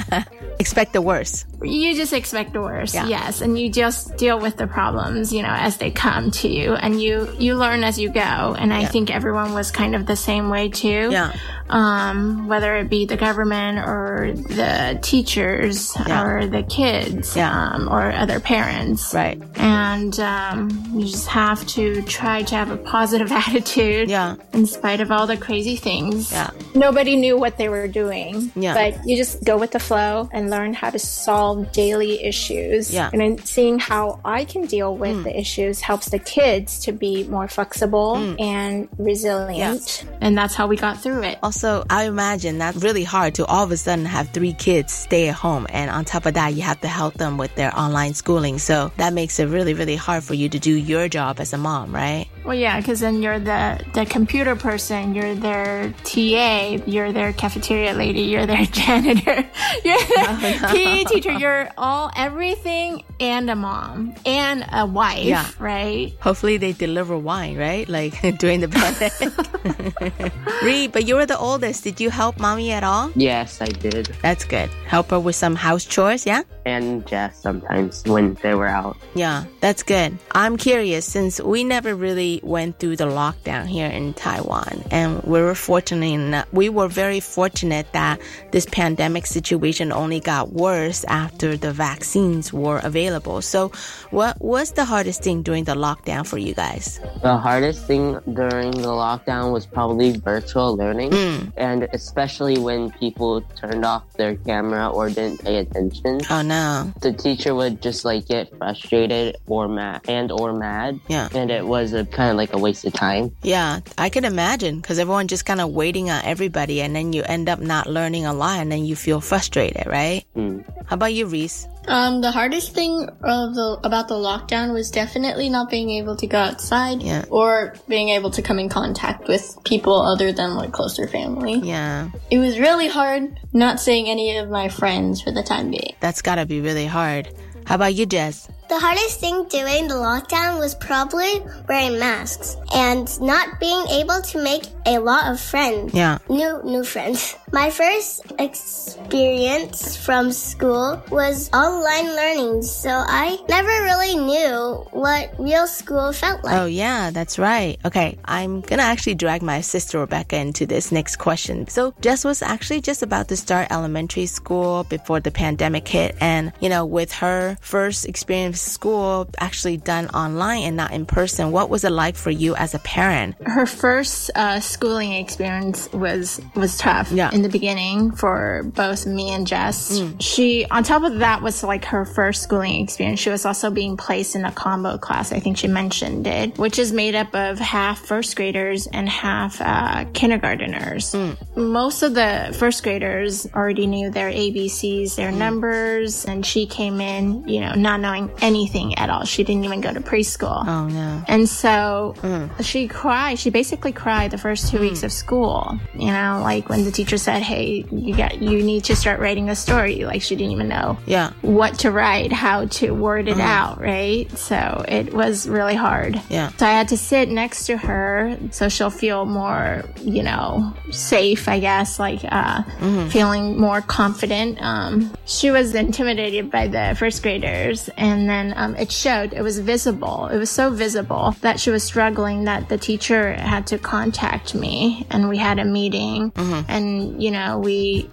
[0.62, 1.44] Expect the worst.
[1.60, 3.06] You just expect the worst, Yeah.
[3.06, 6.74] yes, and you just deal with the problems, you know, as they come to you,
[6.74, 8.54] and you you learn as you go.
[8.60, 8.88] And I Yeah.
[8.94, 11.08] think everyone was kind of the same way too.
[11.10, 11.32] Yeah.
[11.68, 16.22] Um, whether it be the government or the teachers Yeah.
[16.22, 17.50] or the kids, Yeah.
[17.50, 19.40] um, or other parents, Right.
[19.56, 24.34] and um, you just have to try to have a positive attitude, Yeah.
[24.52, 26.30] in spite of all the crazy things.
[26.30, 26.50] Yeah.
[26.74, 28.52] Nobody knew what they were doing.
[28.54, 28.74] Yeah.
[28.74, 32.92] But you just go with the flow and learn how to solve solve daily issues.
[32.92, 33.10] Yeah.
[33.12, 35.24] And then seeing how I can deal with mm.
[35.24, 38.40] the issues helps the kids to be more flexible mm.
[38.40, 40.04] and resilient.
[40.20, 41.38] And that's how we got through it.
[41.42, 45.28] Also, I imagine that's really hard to all of a sudden have three kids stay
[45.28, 45.66] at home.
[45.70, 48.58] And on top of that, you have to help them with their online schooling.
[48.58, 51.58] So that makes it really, really hard for you to do your job as a
[51.58, 52.26] mom, right?
[52.44, 57.94] Well, yeah, because then you're the, the computer person, you're their TA, you're their cafeteria
[57.94, 59.44] lady, you're their janitor,
[59.84, 60.38] you're their no.
[60.42, 65.48] PE teacher, you're all everything and a mom and a wife, yeah.
[65.58, 66.12] right?
[66.20, 67.88] Hopefully they deliver wine, right?
[67.88, 70.32] Like during the pandemic.
[70.62, 71.84] Reed, but you were the oldest.
[71.84, 73.10] Did you help mommy at all?
[73.14, 74.06] Yes, I did.
[74.22, 74.68] That's good.
[74.86, 76.42] Help her with some house chores, yeah?
[76.64, 78.96] And Jess sometimes when they were out.
[79.14, 80.18] Yeah, that's good.
[80.32, 85.40] I'm curious since we never really went through the lockdown here in Taiwan and we
[85.40, 88.20] were fortunate enough, we were very fortunate that
[88.50, 93.42] this pandemic situation only got worse after the vaccines were available.
[93.42, 93.72] So
[94.10, 97.00] what was the hardest thing during the lockdown for you guys?
[97.22, 101.52] The hardest thing during the lockdown was probably virtual learning mm.
[101.56, 106.20] and especially when people turned off their camera or didn't pay attention.
[106.30, 106.92] Oh no.
[107.00, 111.00] The teacher would just like get frustrated or mad and or mad.
[111.08, 111.28] Yeah.
[111.34, 113.34] And it was a kind of like a waste of time.
[113.42, 117.22] Yeah, I can imagine because everyone just kind of waiting on everybody and then you
[117.22, 120.11] end up not learning a lot and then you feel frustrated, right?
[120.36, 120.64] Mm.
[120.86, 121.66] How about you, Reis?
[121.86, 126.26] Um, the hardest thing of the about the lockdown was definitely not being able to
[126.26, 127.24] go outside yeah.
[127.28, 131.54] or being able to come in contact with people other than like closer family.
[131.54, 132.10] Yeah.
[132.30, 135.94] It was really hard not seeing any of my friends for the time being.
[136.00, 137.28] That's gotta be really hard.
[137.66, 138.48] How about you, Jess?
[138.68, 144.42] The hardest thing during the lockdown was probably wearing masks and not being able to
[144.42, 145.92] make a lot of friends.
[145.92, 146.18] Yeah.
[146.28, 147.36] New new friends.
[147.52, 155.66] My first experience from school was online learning, so I never really knew what real
[155.66, 156.56] school felt like.
[156.56, 157.78] Oh yeah, that's right.
[157.84, 161.68] Okay, I'm gonna actually drag my sister Rebecca into this next question.
[161.68, 166.52] So Jess was actually just about to start elementary school before the pandemic hit, and
[166.60, 171.52] you know, with her first experience school actually done online and not in person.
[171.52, 173.36] What was it like for you as a parent?
[173.44, 177.10] Her first uh, schooling experience was was tough.
[177.12, 177.30] Yeah.
[177.32, 179.98] In the beginning for both me and Jess.
[179.98, 180.16] Mm.
[180.20, 183.20] She, on top of that, was like her first schooling experience.
[183.20, 185.32] She was also being placed in a combo class.
[185.32, 189.60] I think she mentioned it, which is made up of half first graders and half
[189.60, 191.14] uh, kindergarteners.
[191.14, 191.56] Mm.
[191.56, 195.36] Most of the first graders already knew their ABCs, their mm.
[195.36, 199.24] numbers, and she came in, you know, not knowing anything at all.
[199.24, 200.66] She didn't even go to preschool.
[200.66, 201.24] Oh no.
[201.28, 202.50] And so mm.
[202.62, 203.38] she cried.
[203.38, 204.80] She basically cried the first two mm.
[204.80, 205.78] weeks of school.
[205.94, 209.48] You know, like when the teacher said, "Hey, you got you need to start writing
[209.48, 213.36] a story." Like she didn't even know yeah what to write, how to word it
[213.36, 213.40] mm.
[213.40, 214.30] out, right?
[214.36, 216.20] So it was really hard.
[216.28, 216.50] Yeah.
[216.56, 221.48] So I had to sit next to her so she'll feel more, you know, safe.
[221.48, 223.08] I guess like uh, mm-hmm.
[223.08, 224.58] feeling more confident.
[224.60, 229.58] Um, she was intimidated by the first graders, and then um, it showed, it was
[229.58, 230.28] visible.
[230.28, 235.06] It was so visible that she was struggling that the teacher had to contact me
[235.10, 236.70] and we had a meeting mm-hmm.
[236.70, 238.08] and, you know, we,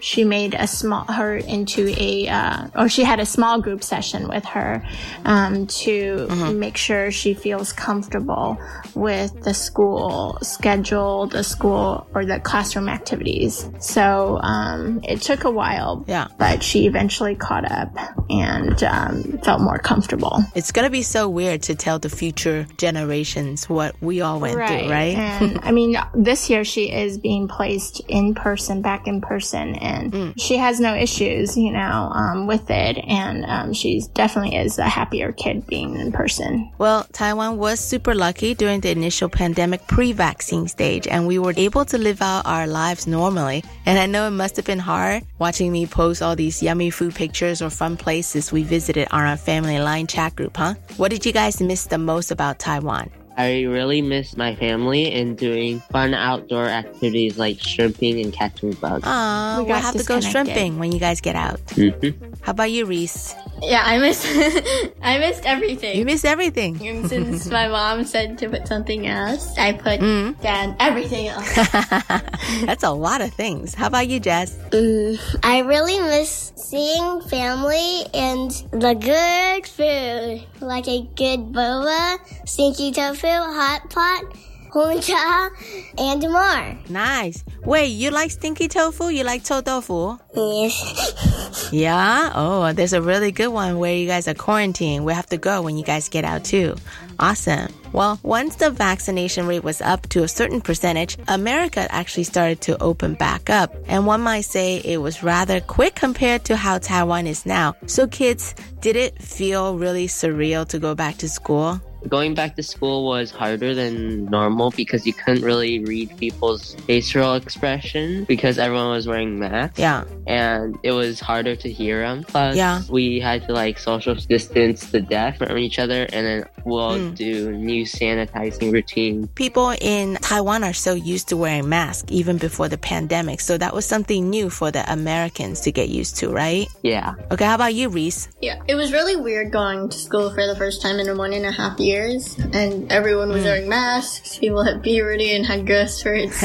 [0.00, 4.28] she made a small, her into a, uh, or she had a small group session
[4.28, 4.86] with her,
[5.24, 6.58] um, to mm-hmm.
[6.58, 8.58] make sure she feels comfortable
[8.94, 13.68] with the school schedule, the school or the classroom activities.
[13.80, 16.04] So, um, it took a while.
[16.06, 16.28] Yeah.
[16.38, 17.96] But she eventually caught up
[18.28, 20.42] and, um, felt more comfortable.
[20.56, 24.56] It's going to be so weird to tell the future generations what we all went
[24.56, 24.80] right.
[24.80, 25.16] through, right?
[25.16, 30.12] And I mean, this year she is being placed in person, back in person, and
[30.12, 30.34] mm.
[30.36, 32.98] she has no issues, you know, um, with it.
[33.06, 36.72] And um, she definitely is a happier kid being in person.
[36.78, 41.54] Well, Taiwan was super lucky during the initial pandemic pre vaccine stage, and we were
[41.56, 43.62] able to live out our lives normally.
[43.86, 47.14] And I know it must have been hard watching me post all these yummy food
[47.14, 50.74] pictures or fun places we visited on our family line chat group, huh?
[50.96, 53.10] What did you guys miss the most about Taiwan?
[53.36, 59.04] I really miss my family and doing fun outdoor activities like shrimping and catching bugs.
[59.06, 61.60] Aw, we we'll have to go shrimping when you guys get out.
[61.66, 62.34] Mm-hmm.
[62.42, 63.34] How about you, Reis?
[63.62, 64.26] Yeah, I missed
[65.02, 65.98] I missed everything.
[65.98, 66.80] You missed everything.
[66.86, 70.40] And since my mom said to put something else, I put mm.
[70.40, 71.54] down everything else.
[72.64, 73.74] That's a lot of things.
[73.74, 74.56] How about you, Jess?
[74.70, 82.92] Mm, I really miss seeing family and the good food, like a good boba, stinky
[82.92, 84.24] tofu, hot pot,
[84.70, 85.50] honcha,
[85.98, 86.78] and more.
[86.88, 87.44] Nice.
[87.64, 89.08] Wait, you like stinky tofu?
[89.08, 90.18] You like to tofu?
[90.34, 91.68] Yes.
[91.72, 92.32] Yeah.
[92.34, 95.04] Oh, there's a really good one where you guys are quarantined.
[95.04, 96.76] We have to go when you guys get out too.
[97.18, 97.72] Awesome.
[97.92, 102.80] Well, once the vaccination rate was up to a certain percentage, America actually started to
[102.82, 103.74] open back up.
[103.88, 107.74] And one might say it was rather quick compared to how Taiwan is now.
[107.86, 111.80] So kids, did it feel really surreal to go back to school?
[112.08, 117.34] Going back to school was harder than normal because you couldn't really read people's facial
[117.34, 119.78] expression because everyone was wearing masks.
[119.78, 120.04] Yeah.
[120.26, 122.24] And it was harder to hear them.
[122.24, 122.82] Plus, yeah.
[122.88, 127.16] we had to like social distance the death from each other and then we'll mm.
[127.16, 129.28] do new sanitizing routine.
[129.28, 133.40] People in Taiwan are so used to wearing masks even before the pandemic.
[133.40, 136.68] So that was something new for the Americans to get used to, right?
[136.82, 137.14] Yeah.
[137.30, 138.28] Okay, how about you, Reis?
[138.40, 138.62] Yeah.
[138.68, 141.46] It was really weird going to school for the first time in a one and
[141.46, 143.46] a half years years, and everyone was mm.
[143.46, 144.38] wearing masks.
[144.38, 146.42] People had puberty and had growth spurts.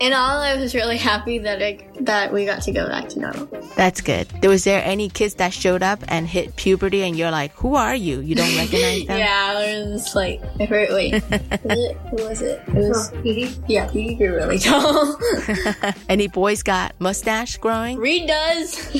[0.00, 3.20] and all I was really happy that I, that we got to go back to
[3.20, 3.46] normal.
[3.76, 4.26] That's good.
[4.44, 7.94] Was there any kids that showed up and hit puberty, and you're like, "Who are
[7.94, 8.20] you?
[8.20, 11.96] You don't recognize them?" yeah, there was like, I heard, wait, was it?
[12.10, 12.62] Who was it?
[12.72, 13.62] It was oh, Petey.
[13.68, 15.16] Yeah, Petey grew really tall.
[16.08, 17.98] any boys got mustache growing?
[17.98, 18.94] Reed does.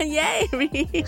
[0.00, 1.06] Yay, Reed.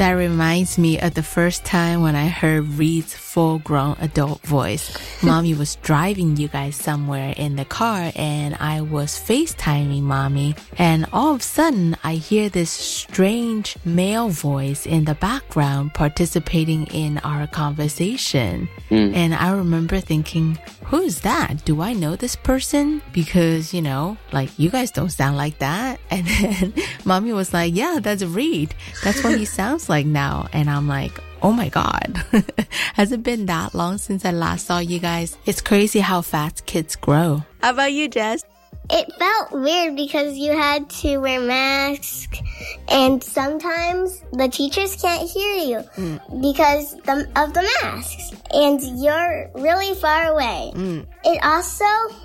[0.00, 4.90] That reminds me of the first time when I heard Reed's full grown adult voice.
[5.22, 10.56] mommy was driving you guys somewhere in the car and I was FaceTiming mommy.
[10.78, 16.86] And all of a sudden, I hear this strange male voice in the background participating
[16.88, 18.68] in our conversation.
[18.90, 19.14] Mm.
[19.14, 21.64] And I remember thinking, who's that?
[21.64, 23.00] Do I know this person?
[23.12, 26.00] Because, you know, like you guys don't sound like that.
[26.10, 26.74] And then
[27.04, 28.74] mommy was like, yeah, that's Reed.
[29.04, 30.48] That's what he sounds like now.
[30.52, 31.12] And I'm like,
[31.42, 32.22] oh my God.
[32.94, 35.36] Has it been that long since I last saw you guys?
[35.46, 37.42] It's crazy how fast kids grow.
[37.62, 38.44] How about you, Jess?
[38.92, 42.40] It felt weird because you had to wear masks
[42.88, 46.42] and sometimes the teachers can't hear you mm.
[46.42, 50.72] because the, of the masks and you're really far away.
[50.74, 51.06] Mm.
[51.22, 51.84] It also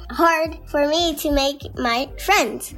[0.09, 2.73] hard for me to make my friends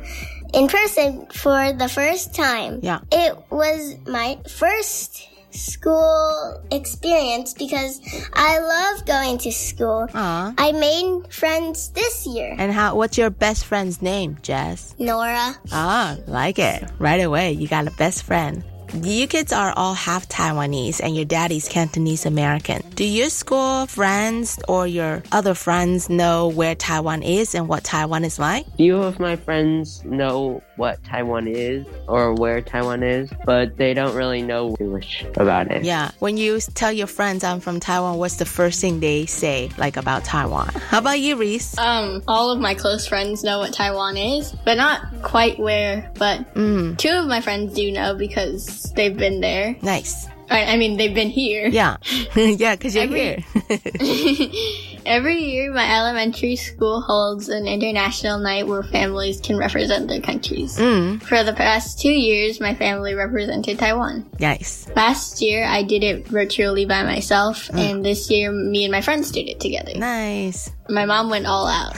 [0.53, 2.81] in person for the first time.
[2.83, 2.99] Yeah.
[3.09, 7.99] It was my first school experience because
[8.33, 10.07] I love going to school.
[10.13, 10.53] Aww.
[10.57, 12.55] I made friends this year.
[12.57, 12.95] And how?
[12.95, 14.95] What's your best friend's name, Jess?
[14.99, 15.55] Nora.
[15.71, 16.89] Ah, like it.
[16.99, 18.63] Right away, you got a best friend.
[18.93, 22.81] You kids are all half Taiwanese and your daddy's Cantonese American.
[22.95, 28.23] Do your school friends or your other friends know where Taiwan is and what Taiwan
[28.23, 28.65] is like?
[28.77, 34.15] Few of my friends know what Taiwan is or where Taiwan is, but they don't
[34.15, 35.83] really know too much about it.
[35.83, 36.11] Yeah.
[36.19, 39.97] When you tell your friends I'm from Taiwan, what's the first thing they say like
[39.97, 40.69] about Taiwan?
[40.89, 41.77] How about you, Reis?
[41.77, 46.53] Um, all of my close friends know what Taiwan is, but not quite where, but
[46.53, 46.97] mm.
[46.97, 49.75] two of my friends do know because they've been there.
[49.81, 50.27] Nice.
[50.49, 51.67] I, I mean, they've been here.
[51.67, 51.97] Yeah.
[52.35, 54.96] yeah, because you're every, here.
[55.07, 60.77] every year, my elementary school holds an international night where families can represent their countries.
[60.77, 61.23] Mm.
[61.23, 64.29] For the past two years, my family represented Taiwan.
[64.39, 64.87] Nice.
[64.95, 67.79] Last year, I did it virtually by myself, mm.
[67.79, 69.93] and this year, me and my friends did it together.
[69.95, 70.71] Nice.
[70.89, 71.95] My mom went all out.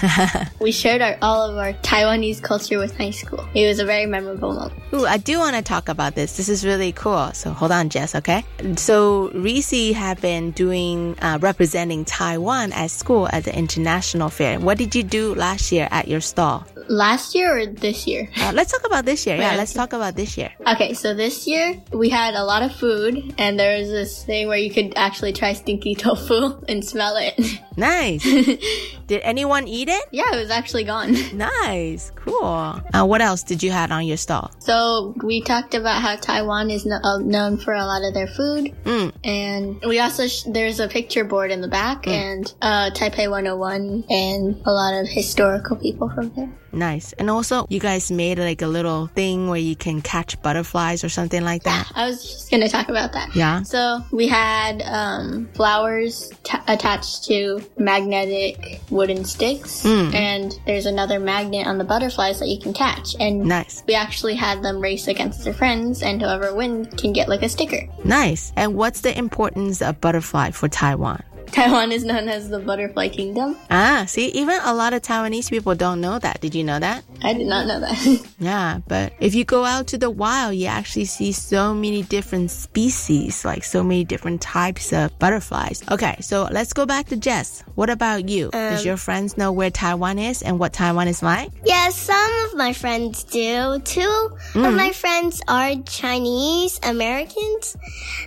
[0.60, 3.47] we shared our, all of our Taiwanese culture with high school.
[3.53, 4.82] It was a very memorable moment.
[4.93, 6.38] Ooh, I do want to talk about this.
[6.38, 7.32] This is really cool.
[7.34, 8.43] So hold on, Jess, okay?
[8.78, 14.60] So Reis have been doing, uh, representing Taiwan at school at the international fair.
[14.60, 16.68] What did you do last year at your stall?
[16.90, 18.30] Last year or this year?
[18.36, 19.38] Uh, let's talk about this year.
[19.38, 20.52] Yeah, let's talk about this year.
[20.68, 24.48] Okay, so this year we had a lot of food and there was this thing
[24.48, 27.40] where you could actually try stinky tofu and smell it.
[27.78, 28.24] Nice.
[29.08, 30.04] Did anyone eat it?
[30.12, 31.16] Yeah, it was actually gone.
[31.40, 32.12] Nice.
[32.16, 32.44] Cool.
[32.44, 34.52] Uh, what else did you have on your stall?
[34.60, 38.28] So we talked about how Taiwan is no, uh, known for a lot of their
[38.28, 38.76] food.
[38.84, 39.14] Mm.
[39.24, 42.12] And we also, sh- there's a picture board in the back mm.
[42.12, 46.52] and uh, Taipei 101 and a lot of historical people from there.
[46.72, 47.13] Nice.
[47.13, 51.09] And also, you guys made like a little thing where you can catch butterflies or
[51.09, 51.91] something like that.
[51.95, 53.36] I was just going to talk about that.
[53.36, 53.63] Yeah.
[53.63, 60.13] So we had um, flowers t- attached to magnetic wooden sticks, mm.
[60.13, 63.15] and there's another magnet on the butterflies that you can catch.
[63.20, 63.84] And nice.
[63.88, 67.49] We actually had them race against their friends, and whoever wins can get like a
[67.49, 67.88] sticker.
[68.03, 68.53] Nice.
[68.55, 71.24] And what's the importance of butterfly for Taiwan?
[71.52, 73.58] Taiwan is known as the Butterfly Kingdom.
[73.70, 76.41] Ah, see, even a lot of Taiwanese people don't know that.
[76.41, 77.04] Did you know that?
[77.22, 78.26] I did not know that.
[78.39, 82.51] yeah, but if you go out to the wild, you actually see so many different
[82.51, 85.84] species, like so many different types of butterflies.
[85.91, 87.63] Okay, so let's go back to Jess.
[87.76, 88.45] What about you?
[88.47, 91.51] Um, Does your friends know where Taiwan is and what Taiwan is like?
[91.65, 93.80] Yeah, some of my friends do.
[93.84, 94.67] Two mm.
[94.67, 97.76] of my friends are Chinese Americans,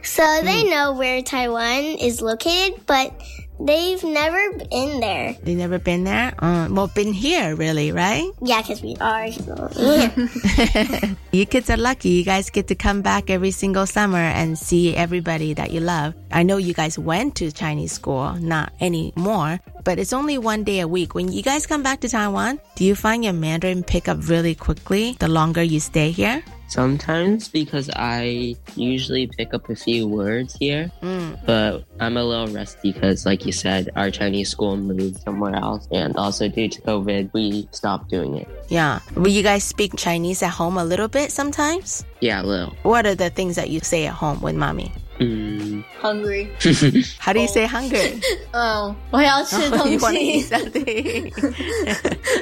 [0.03, 0.43] so mm.
[0.43, 3.13] they know where Taiwan is located, but
[3.65, 5.37] They've never been there.
[5.43, 6.35] They've never been there?
[6.39, 8.29] Uh, well, been here, really, right?
[8.43, 9.29] Yeah, because we are.
[11.33, 12.09] you kids are lucky.
[12.11, 16.15] You guys get to come back every single summer and see everybody that you love.
[16.33, 20.81] I know you guys went to Chinese school, not anymore, but it's only one day
[20.81, 21.15] a week.
[21.15, 24.57] When you guys come back to Taiwan, do you find your Mandarin pick up really
[24.57, 26.43] quickly the longer you stay here?
[26.73, 31.39] Sometimes because I usually pick up a few words here, mm.
[31.45, 35.87] but I'm a little rusty because, like you said, our Chinese school moved somewhere else,
[35.93, 38.49] and also due to COVID, we stopped doing it.
[38.69, 39.01] Yeah.
[39.17, 42.07] Will you guys speak Chinese at home a little bit sometimes?
[42.23, 42.75] Yeah, a little.
[42.85, 44.93] What are the things that you say at home with mommy?
[46.01, 46.51] Hungry?
[47.19, 47.99] How do you say hunger？
[48.53, 49.93] 嗯，我要吃东西。
[49.93, 51.33] You um, want to eat something?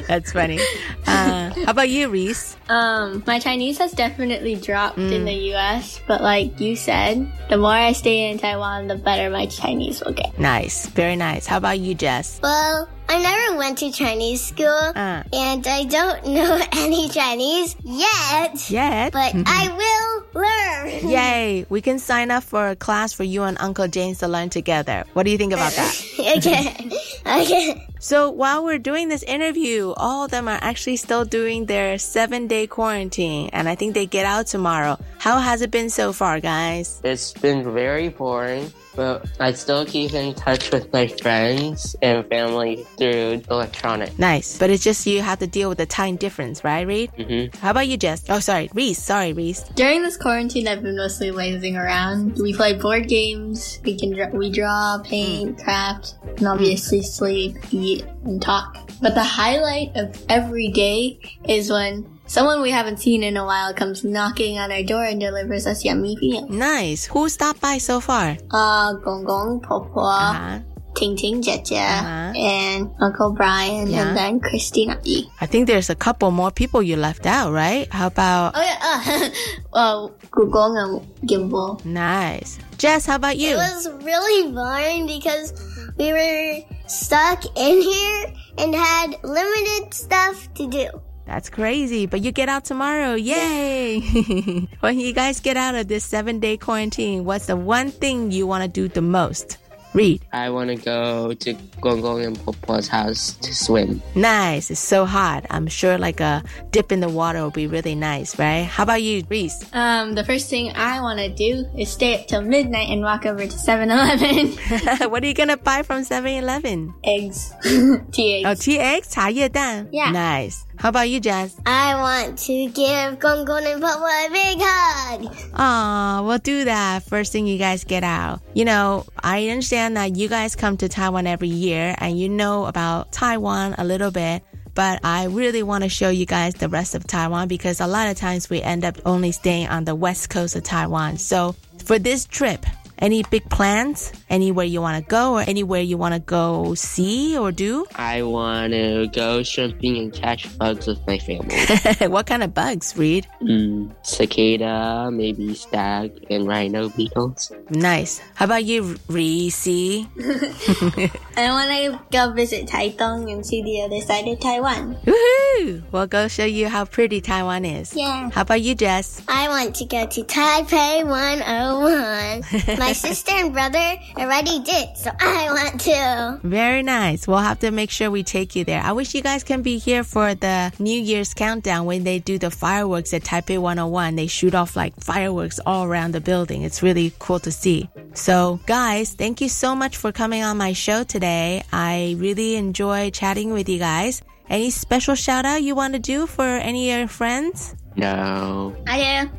[0.09, 0.59] That's funny.
[1.07, 2.57] Uh, how about you, Reis?
[2.69, 5.25] Um, my Chinese has definitely dropped in mm.
[5.25, 9.47] the U.S., but like you said, the more I stay in Taiwan, the better my
[9.47, 10.39] Chinese will get.
[10.39, 11.47] Nice, very nice.
[11.47, 12.41] How about you, Jess?
[12.43, 12.89] Well.
[13.11, 15.25] I never went to Chinese school, uh.
[15.33, 18.71] and I don't know any Chinese yet.
[18.71, 19.13] Yet?
[19.13, 21.09] But I will learn.
[21.11, 21.67] Yay!
[21.69, 25.07] We can sign up for a class for you and Uncle James to learn together.
[25.15, 26.05] What do you think about that?
[26.39, 26.87] okay.
[27.27, 27.87] okay.
[28.03, 32.47] So while we're doing this interview, all of them are actually still doing their seven
[32.47, 34.99] day quarantine, and I think they get out tomorrow.
[35.19, 36.99] How has it been so far, guys?
[37.05, 42.87] It's been very boring but I still keep in touch with my friends and family
[42.99, 44.19] through electronic.
[44.19, 44.59] Nice.
[44.59, 47.11] But it's just you have to deal with the time difference, right, Reed?
[47.17, 47.57] Mm-hmm.
[47.59, 48.25] How about you, Jess?
[48.29, 49.03] Oh, sorry, Reis.
[49.03, 49.63] Sorry, Reis.
[49.75, 52.39] During this quarantine, I've been mostly lazing around.
[52.43, 53.81] We play board games.
[53.85, 55.65] We can dra- we draw, paint, mm.
[55.65, 57.05] craft, and obviously mm.
[57.05, 57.57] sleep,
[57.91, 58.77] eat, and talk.
[59.01, 63.75] But the highlight of every day is when Someone we haven't seen in a while
[63.75, 66.49] comes knocking on our door and delivers us yummy meals.
[66.49, 67.07] Nice.
[67.07, 68.39] Who stopped by so far?
[68.53, 70.61] Uh, Gong Gong, Po uh-huh.
[70.95, 72.33] Ting Ting Jie uh-huh.
[72.39, 74.07] and Uncle Brian, yeah.
[74.07, 75.27] and then Christina E.
[75.41, 77.93] I think there's a couple more people you left out, right?
[77.93, 78.53] How about?
[78.55, 79.31] Oh yeah, uh,
[79.73, 81.85] well, Gugong and Gimbal.
[81.85, 82.61] Nice.
[82.79, 83.55] Jess, how about you?
[83.55, 85.53] It was really fun because
[85.99, 90.89] we were stuck in here and had limited stuff to do.
[91.27, 93.15] That's crazy, but you get out tomorrow.
[93.15, 94.01] Yay!
[94.81, 98.49] when you guys get out of this seven day quarantine, what's the one thing you
[98.49, 99.60] want to do the most?
[99.93, 100.23] Reed.
[100.33, 104.03] I want to go to Gong Gong and Popo's house to swim.
[104.15, 104.71] Nice.
[104.71, 105.47] It's so hot.
[105.51, 108.63] I'm sure like a dip in the water will be really nice, right?
[108.65, 109.65] How about you, Reis?
[109.73, 113.27] Um, the first thing I want to do is stay up till midnight and walk
[113.27, 115.11] over to 7-Eleven.
[115.11, 116.95] what are you going to buy from 7-Eleven?
[117.05, 117.53] Eggs.
[118.13, 118.45] Tea.
[118.47, 119.89] Oh, eggs 茶叶蛋.
[119.91, 120.11] Yeah.
[120.13, 120.65] Nice.
[120.81, 121.55] How about you, Jess?
[121.67, 125.37] I want to give Gong Gong and Papa a big hug.
[125.53, 128.41] Aw, we'll do that first thing you guys get out.
[128.55, 132.65] You know, I understand that you guys come to Taiwan every year and you know
[132.65, 134.43] about Taiwan a little bit
[134.75, 138.09] but I really want to show you guys the rest of Taiwan because a lot
[138.09, 141.19] of times we end up only staying on the west coast of Taiwan.
[141.19, 141.55] So
[141.85, 142.65] for this trip,
[142.99, 144.13] any big plans?
[144.31, 147.85] Anywhere you want to go or anywhere you want to go see or do?
[147.97, 151.59] I want to go shrimping and catch bugs with my family.
[152.09, 153.27] what kind of bugs, Reed?
[153.43, 157.51] Mm, cicada, maybe stag and rhino beetles.
[157.71, 158.23] Nice.
[158.35, 159.67] How about you, Reis?
[159.67, 164.97] I want to go visit Taitung and see the other side of Taiwan.
[165.05, 165.83] Woohoo!
[165.91, 167.97] We'll go show you how pretty Taiwan is.
[167.97, 168.31] Yeah.
[168.31, 169.23] How about you, Jess?
[169.27, 172.77] I want to go to Taipei 101.
[172.79, 176.41] My my sister and brother already did, so I want to.
[176.47, 177.27] Very nice.
[177.27, 178.83] We'll have to make sure we take you there.
[178.83, 182.39] I wish you guys can be here for the New Year's countdown when they do
[182.39, 184.17] the fireworks at Taipei 101.
[184.17, 186.63] They shoot off like fireworks all around the building.
[186.63, 187.89] It's really cool to see.
[188.15, 191.63] So, guys, thank you so much for coming on my show today.
[191.73, 194.23] I really enjoy chatting with you guys.
[194.49, 197.77] Any special shout out you want to do for any of your friends?
[198.01, 198.75] No.
[198.87, 199.31] I do.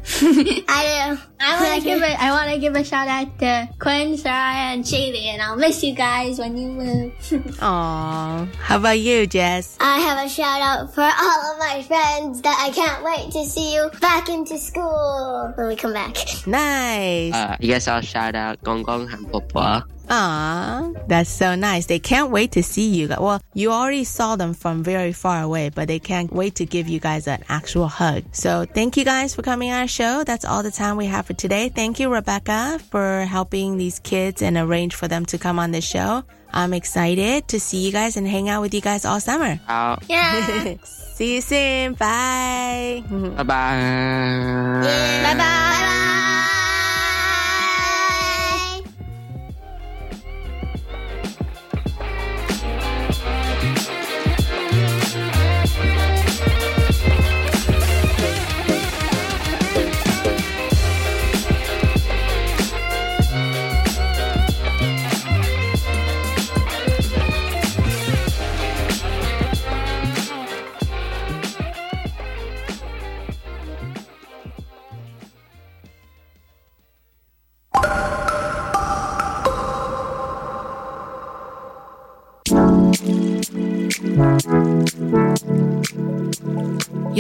[0.70, 1.22] I do.
[1.40, 4.54] I want to give a I want to give a shout out to Quinn, Sarah,
[4.54, 7.14] and Shaylee, and I'll miss you guys when you move.
[7.58, 8.54] Aww.
[8.56, 9.78] How about you, Jess?
[9.80, 13.50] I have a shout out for all of my friends that I can't wait to
[13.50, 16.16] see you back into school when we come back.
[16.46, 17.34] Nice.
[17.34, 19.88] Uh, I guess I'll shout out Gong Gong and Papa.
[20.14, 21.86] Ah, that's so nice.
[21.86, 23.08] They can't wait to see you.
[23.08, 26.90] Well, you already saw them from very far away, but they can't wait to give
[26.90, 28.26] you guys an actual hug.
[28.34, 30.26] So thank you guys for coming on our show.
[30.26, 31.70] That's all the time we have for today.
[31.70, 35.82] Thank you, Rebecca, for helping these kids and arrange for them to come on the
[35.82, 36.26] show.
[36.54, 39.62] I'm excited to see you guys and hang out with you guys all summer.
[39.70, 39.96] Oh.
[40.10, 40.76] Yeah.
[40.84, 41.94] see you soon.
[41.94, 43.02] Bye.
[43.10, 44.82] Bye bye.
[45.24, 45.98] Bye bye.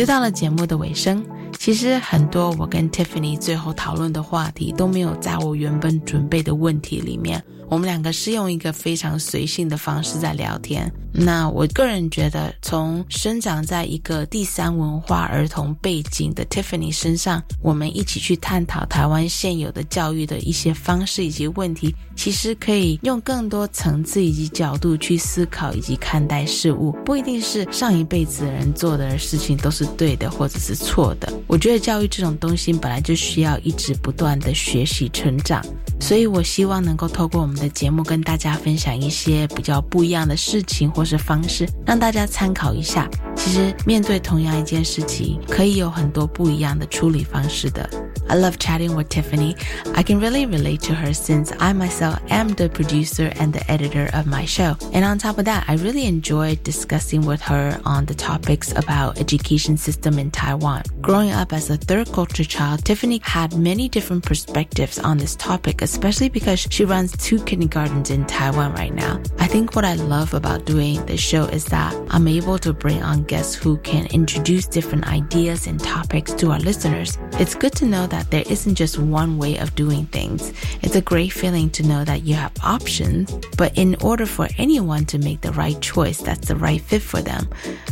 [0.01, 1.23] 又到了节目的尾声，
[1.59, 7.43] 其实很多我跟 Tiffany 最后讨论的话题都没有在我原本准备的问题里面。
[7.71, 10.91] 我们两个是用一个非常随性的方式在聊天。
[11.13, 26.91] 那我个人觉得，从生长在一个第三文化儿童背景的 Tiffany 身上，我们一起去探讨台湾现有的教育的一些方式以及问题，其实可以用更多层次以及角度去思考以及看待事物。
[27.05, 31.31] 不一定是上一辈子人做的事情都是对的或者是错的。
[31.47, 35.65] 我觉得教育这种东西本来就需要一直不断的学习成长，
[36.01, 37.60] 所以我希望能够透过我们。
[37.61, 43.07] 的节目跟大家分享一些比较不一样的事情或是方式，让大家参考一下。
[43.35, 47.87] 其实面对同样一件事情，可以有很多不一样的处理方式的。
[48.31, 49.57] I love chatting with Tiffany.
[49.93, 54.09] I can really relate to her since I myself am the producer and the editor
[54.13, 54.77] of my show.
[54.93, 59.19] And on top of that, I really enjoyed discussing with her on the topics about
[59.19, 60.83] education system in Taiwan.
[61.01, 65.81] Growing up as a third culture child, Tiffany had many different perspectives on this topic,
[65.81, 69.21] especially because she runs two kindergartens in Taiwan right now.
[69.39, 73.03] I think what I love about doing this show is that I'm able to bring
[73.03, 77.17] on guests who can introduce different ideas and topics to our listeners.
[77.33, 80.53] It's good to know that that there isn't just one way of doing things.
[80.81, 85.05] It's a great feeling to know that you have options, but in order for anyone
[85.05, 87.47] to make the right choice that's the right fit for them,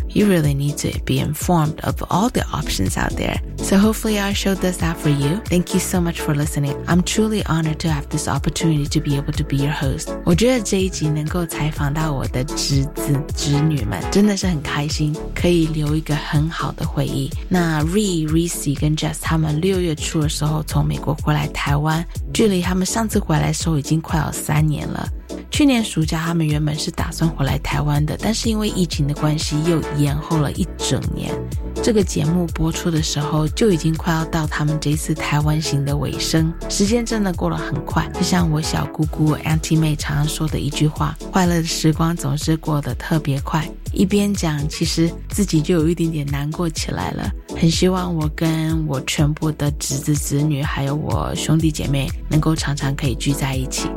[0.08, 3.42] you really need to be informed of all the options out there.
[3.58, 5.42] So hopefully our show does that for you.
[5.46, 6.76] Thank you so much for listening.
[6.88, 10.10] I'm truly honored to have this opportunity to be able to be your host.
[10.26, 17.30] 我觉得这一集能够采访到我的侄子侄女们，真的是很开心，可以留一个很好的回忆。
[17.48, 20.09] 那 Re、Reis 跟 Jess 他们六月初。
[20.10, 22.04] 出的时候从美国回来台湾，
[22.34, 25.08] 距离他们上次回来的时候已经快要三年了。
[25.52, 31.34] 去年暑假，他们原本是打算回来台湾的，但是因为疫情的关系，又延后了一整年。
[31.82, 36.54] 这个节目播出的时候，就已经快要到他们这次台湾行的尾声。
[36.70, 47.32] 时间真的过得很快，就像我小姑姑 anti 妹常常说的一句话：“快乐的时光总是过得特别快。”一边讲，其实自己就有一点点难过起来了。
[47.58, 53.90] 很希望我跟我全部的侄子侄女，还有我兄弟姐妹，能够常常可以聚在一起。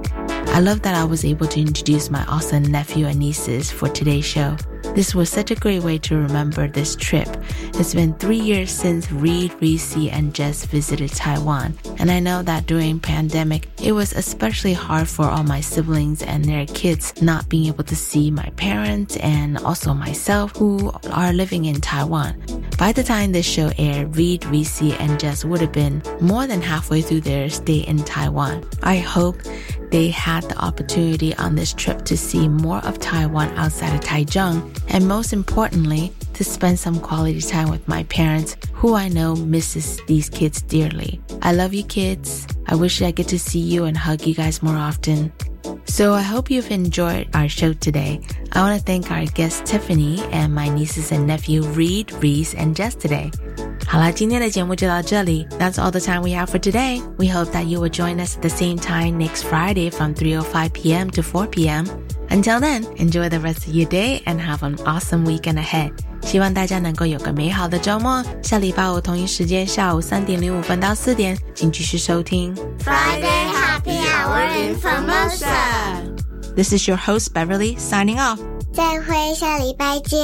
[0.53, 4.27] I love that I was able to introduce my awesome nephew and nieces for today's
[4.27, 4.55] show.
[4.95, 7.27] This was such a great way to remember this trip.
[7.75, 12.67] It's been three years since Reed, Reis, and Jess visited Taiwan, and I know that
[12.67, 17.69] during pandemic, it was especially hard for all my siblings and their kids not being
[17.69, 22.45] able to see my parents and also myself who are living in Taiwan.
[22.77, 26.61] By the time this show aired, Reed, Reis, and Jess would have been more than
[26.61, 28.69] halfway through their stay in Taiwan.
[28.83, 29.37] I hope
[29.93, 34.77] they had the opportunity on this trip to see more of Taiwan outside of Taichung,
[34.89, 40.01] and most importantly, to spend some quality time with my parents, who I know misses
[40.09, 41.21] these kids dearly.
[41.43, 42.47] I love you kids.
[42.67, 45.31] I wish I get to see you and hug you guys more often.
[45.85, 48.21] So I hope you've enjoyed our show today.
[48.53, 52.75] I want to thank our guest Tiffany and my nieces and nephew Reed, Reis, and
[52.75, 53.31] Jess today.
[53.88, 55.48] 好了，今天的节目就到这里。
[55.60, 57.02] That's all the time we have for today.
[57.18, 60.70] We hope that you will join us at the same time next Friday from 3:05
[60.72, 61.10] p.m.
[61.12, 61.86] to 4 p.m.
[62.30, 65.92] Until then, enjoy the rest of your day and have an awesome weekend ahead.
[66.24, 68.22] 希望大家能够有个美好的周末。
[68.44, 72.54] 下礼拜五同一时间下午三点零五分到四点，请继续收听
[72.84, 75.46] Friday Happy Hour in Formosa.
[76.56, 78.40] This is your host Beverly signing off.
[78.74, 80.20] 再会，下礼拜见。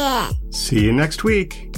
[0.51, 1.71] See you next week.